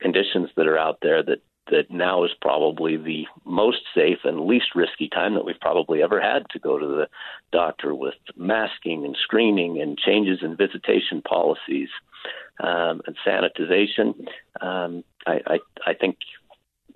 conditions 0.00 0.50
that 0.56 0.66
are 0.66 0.78
out 0.78 0.98
there, 1.02 1.22
that 1.22 1.40
that 1.70 1.90
now 1.90 2.24
is 2.24 2.30
probably 2.42 2.96
the 2.96 3.26
most 3.44 3.78
safe 3.94 4.18
and 4.24 4.40
least 4.40 4.74
risky 4.74 5.08
time 5.08 5.34
that 5.34 5.44
we've 5.44 5.60
probably 5.60 6.02
ever 6.02 6.20
had 6.20 6.44
to 6.50 6.58
go 6.58 6.78
to 6.78 6.86
the 6.86 7.08
doctor 7.52 7.94
with 7.94 8.14
masking 8.36 9.04
and 9.04 9.16
screening 9.22 9.80
and 9.80 9.98
changes 9.98 10.40
in 10.42 10.56
visitation 10.56 11.22
policies 11.22 11.88
um, 12.60 13.00
and 13.06 13.16
sanitization. 13.26 14.26
Um, 14.60 15.04
I, 15.26 15.40
I, 15.46 15.58
I 15.86 15.94
think 15.94 16.18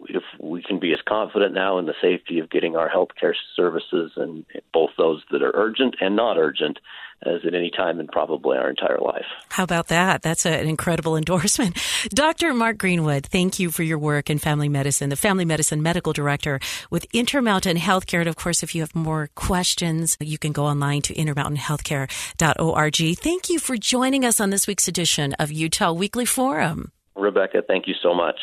if 0.08 0.22
we 0.38 0.62
can 0.62 0.78
be 0.78 0.92
as 0.92 1.00
confident 1.06 1.54
now 1.54 1.78
in 1.78 1.86
the 1.86 1.94
safety 2.00 2.38
of 2.38 2.50
getting 2.50 2.76
our 2.76 2.88
health 2.88 3.10
care 3.18 3.34
services 3.56 4.12
and 4.16 4.44
both 4.72 4.90
those 4.96 5.22
that 5.30 5.42
are 5.42 5.52
urgent 5.54 5.96
and 6.00 6.14
not 6.14 6.38
urgent 6.38 6.78
as 7.22 7.40
at 7.46 7.54
any 7.54 7.70
time 7.70 8.00
in 8.00 8.06
probably 8.06 8.56
our 8.56 8.70
entire 8.70 8.98
life. 8.98 9.26
How 9.48 9.64
about 9.64 9.88
that? 9.88 10.22
That's 10.22 10.46
an 10.46 10.68
incredible 10.68 11.16
endorsement. 11.16 11.76
Dr. 12.10 12.54
Mark 12.54 12.78
Greenwood, 12.78 13.26
thank 13.26 13.58
you 13.58 13.70
for 13.70 13.82
your 13.82 13.98
work 13.98 14.30
in 14.30 14.38
family 14.38 14.68
medicine, 14.68 15.10
the 15.10 15.16
family 15.16 15.44
medicine 15.44 15.82
medical 15.82 16.12
director 16.12 16.60
with 16.90 17.06
Intermountain 17.12 17.76
Healthcare. 17.76 18.20
And 18.20 18.28
of 18.28 18.36
course, 18.36 18.62
if 18.62 18.74
you 18.74 18.82
have 18.82 18.94
more 18.94 19.30
questions, 19.34 20.16
you 20.20 20.38
can 20.38 20.52
go 20.52 20.66
online 20.66 21.02
to 21.02 21.14
intermountainhealthcare.org. 21.14 23.18
Thank 23.18 23.50
you 23.50 23.58
for 23.58 23.76
joining 23.76 24.24
us 24.24 24.40
on 24.40 24.50
this 24.50 24.66
week's 24.66 24.88
edition 24.88 25.34
of 25.34 25.50
Utah 25.50 25.92
Weekly 25.92 26.24
Forum. 26.24 26.92
Rebecca, 27.16 27.62
thank 27.66 27.88
you 27.88 27.94
so 28.00 28.14
much. 28.14 28.38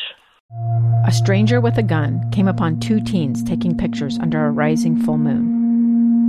A 1.06 1.12
stranger 1.12 1.60
with 1.60 1.78
a 1.78 1.82
gun 1.82 2.30
came 2.30 2.46
upon 2.46 2.78
two 2.78 3.00
teens 3.00 3.42
taking 3.42 3.76
pictures 3.76 4.18
under 4.18 4.46
a 4.46 4.50
rising 4.50 5.02
full 5.02 5.18
moon. 5.18 5.65